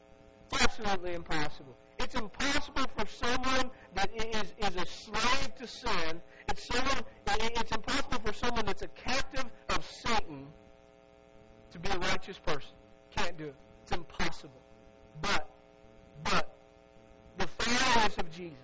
Absolutely 0.61 1.15
impossible. 1.15 1.77
It's 1.99 2.15
impossible 2.15 2.85
for 2.97 3.07
someone 3.07 3.71
that 3.95 4.11
is, 4.17 4.55
is 4.59 4.77
a 4.77 4.87
slave 4.87 5.55
to 5.59 5.67
sin. 5.67 6.21
It's 6.49 6.67
someone. 6.67 7.03
It's 7.27 7.73
impossible 7.73 8.21
for 8.25 8.33
someone 8.33 8.67
that's 8.67 8.83
a 8.83 8.89
captive 8.89 9.45
of 9.69 9.85
Satan 9.85 10.47
to 11.71 11.79
be 11.79 11.91
a 11.91 11.99
righteous 11.99 12.39
person. 12.39 12.73
Can't 13.17 13.37
do 13.37 13.45
it. 13.47 13.55
It's 13.83 13.93
impossible. 13.93 14.61
But, 15.21 15.49
followers 17.93 18.19
of 18.19 18.31
Jesus, 18.31 18.57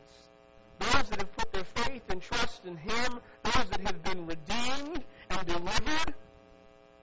those 0.79 1.09
that 1.11 1.19
have 1.19 1.37
put 1.37 1.53
their 1.53 1.65
faith 1.65 2.03
and 2.09 2.23
trust 2.23 2.65
in 2.65 2.77
Him, 2.77 3.21
those 3.45 3.69
that 3.71 3.81
have 3.81 4.03
been 4.03 4.27
redeemed 4.27 5.05
and 5.31 5.47
delivered, 5.47 6.15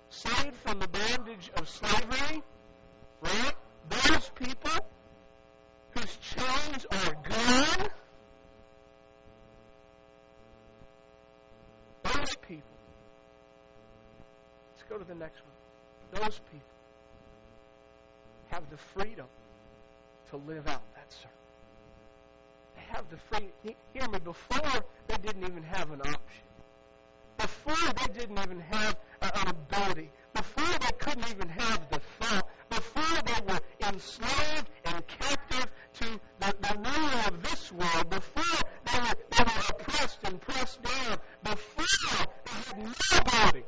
saved 0.09 0.55
from 0.55 0.79
the 0.79 0.87
bondage 0.87 1.51
of 1.55 1.69
slavery, 1.69 2.41
right? 3.21 3.53
Those 3.89 4.29
people 4.35 4.85
whose 5.91 6.17
chains 6.17 6.85
are 6.91 7.13
gone, 7.29 7.89
those 12.03 12.35
people. 12.47 12.61
Let's 14.71 14.83
go 14.89 14.97
to 14.97 15.03
the 15.03 15.15
next 15.15 15.41
one. 15.41 16.21
Those 16.23 16.39
people 16.51 16.67
have 18.47 18.69
the 18.69 18.77
freedom 18.77 19.27
to 20.29 20.37
live 20.37 20.67
out 20.67 20.81
that 20.95 21.11
sermon. 21.11 21.44
Have 22.95 23.09
the 23.09 23.17
freedom. 23.17 23.51
Hear 23.93 24.07
me, 24.07 24.19
before 24.19 24.85
they 25.07 25.17
didn't 25.17 25.43
even 25.43 25.63
have 25.63 25.91
an 25.91 25.99
option. 25.99 26.45
Before 27.37 27.93
they 27.93 28.13
didn't 28.13 28.39
even 28.39 28.61
have 28.61 28.95
an 29.21 29.47
ability. 29.49 30.09
Before 30.33 30.79
they 30.79 30.91
couldn't 30.97 31.29
even 31.29 31.49
have 31.49 31.89
the 31.89 31.99
thought. 31.99 32.47
Before 32.69 33.21
they 33.25 33.53
were 33.53 33.59
enslaved 33.89 34.69
and 34.85 35.05
captive 35.07 35.67
to 35.95 36.05
the, 36.39 36.55
the 36.61 36.75
ruler 36.77 37.23
of 37.27 37.43
this 37.43 37.69
world. 37.73 38.09
Before 38.09 38.69
they 38.85 38.99
were, 38.99 39.15
they 39.29 39.43
were 39.43 39.63
oppressed 39.71 40.19
and 40.23 40.39
pressed 40.39 40.81
down. 40.81 41.17
Before 41.43 42.27
they 42.45 42.51
had 42.53 42.77
no 42.77 43.19
ability. 43.19 43.65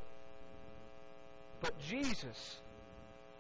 But 1.59 1.77
Jesus 1.81 2.61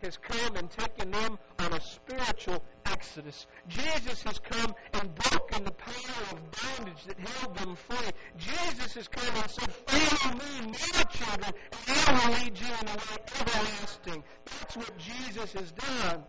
has 0.01 0.17
come 0.17 0.57
and 0.57 0.69
taken 0.69 1.11
them 1.11 1.39
on 1.59 1.73
a 1.73 1.79
spiritual 1.79 2.61
exodus. 2.91 3.45
Jesus 3.67 4.23
has 4.23 4.39
come 4.39 4.73
and 4.93 5.15
broken 5.15 5.63
the 5.63 5.71
power 5.71 6.23
of 6.31 6.39
bondage 6.51 7.03
that 7.07 7.19
held 7.19 7.57
them 7.57 7.75
free. 7.75 8.11
Jesus 8.37 8.93
has 8.95 9.07
come 9.07 9.35
and 9.35 9.49
said, 9.49 9.71
Follow 9.71 10.33
me, 10.35 10.71
my 10.71 11.03
children, 11.03 11.53
and 11.87 11.97
I 12.07 12.27
will 12.27 12.33
lead 12.35 12.59
you 12.59 12.67
in 12.67 12.85
the 12.85 12.97
way 12.97 13.17
everlasting. 13.39 14.23
That's 14.45 14.77
what 14.77 14.97
Jesus 14.97 15.53
has 15.53 15.71
done. 15.71 16.23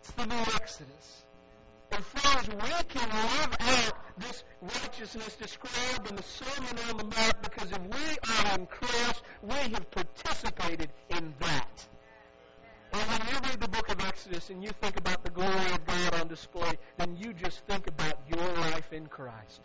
It's 0.00 0.10
the 0.12 0.26
new 0.26 0.42
exodus. 0.54 1.26
And 1.92 2.04
friends, 2.04 2.48
we 2.48 2.84
can 2.88 3.08
live 3.08 3.56
out 3.60 3.92
this 4.18 4.44
righteousness 4.60 5.36
described 5.36 6.10
in 6.10 6.16
the 6.16 6.22
Sermon 6.22 6.78
on 6.90 6.96
the 6.96 7.04
Mount 7.04 7.42
because 7.42 7.70
if 7.70 7.80
we 7.80 8.50
are 8.50 8.58
in 8.58 8.66
Christ, 8.66 9.22
we 9.42 9.54
have 9.54 9.90
participated 9.90 10.90
in 11.10 11.34
that. 11.40 11.86
And 12.92 13.02
when 13.02 13.28
you 13.28 13.38
read 13.48 13.60
the 13.60 13.68
book 13.68 13.88
of 13.90 14.00
Exodus 14.00 14.50
and 14.50 14.62
you 14.62 14.70
think 14.80 14.96
about 14.96 15.24
the 15.24 15.30
glory 15.30 15.72
of 15.72 15.84
God 15.84 16.14
on 16.20 16.28
display, 16.28 16.72
then 16.98 17.16
you 17.16 17.32
just 17.32 17.60
think 17.66 17.86
about 17.88 18.18
your 18.28 18.52
life 18.54 18.92
in 18.92 19.06
Christ. 19.06 19.60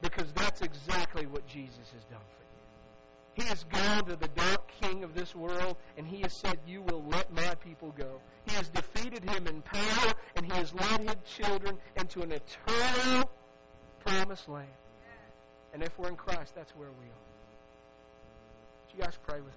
Because 0.00 0.32
that's 0.34 0.62
exactly 0.62 1.26
what 1.26 1.46
Jesus 1.46 1.90
has 1.92 2.04
done 2.04 2.20
for 2.20 2.42
you. 2.42 3.42
He 3.42 3.48
has 3.48 3.64
gone 3.64 4.04
to 4.06 4.16
the 4.16 4.28
dark 4.28 4.70
king 4.80 5.04
of 5.04 5.14
this 5.14 5.34
world, 5.34 5.76
and 5.96 6.06
he 6.06 6.20
has 6.22 6.32
said, 6.32 6.58
You 6.66 6.82
will 6.82 7.04
let 7.08 7.32
my 7.32 7.54
people 7.56 7.94
go. 7.96 8.20
He 8.46 8.54
has 8.54 8.68
defeated 8.68 9.24
him 9.24 9.46
in 9.46 9.62
power, 9.62 10.12
and 10.36 10.46
he 10.46 10.52
has 10.52 10.74
led 10.74 11.00
his 11.00 11.16
children 11.36 11.78
into 11.96 12.22
an 12.22 12.32
eternal 12.32 13.30
promised 14.04 14.48
land. 14.48 14.68
And 15.72 15.82
if 15.82 15.98
we're 15.98 16.08
in 16.08 16.16
Christ, 16.16 16.54
that's 16.54 16.74
where 16.76 16.88
we 16.88 17.06
are. 17.06 17.24
Would 18.86 18.96
you 18.96 19.02
guys 19.02 19.18
pray 19.26 19.36
with 19.36 19.46
me? 19.46 19.52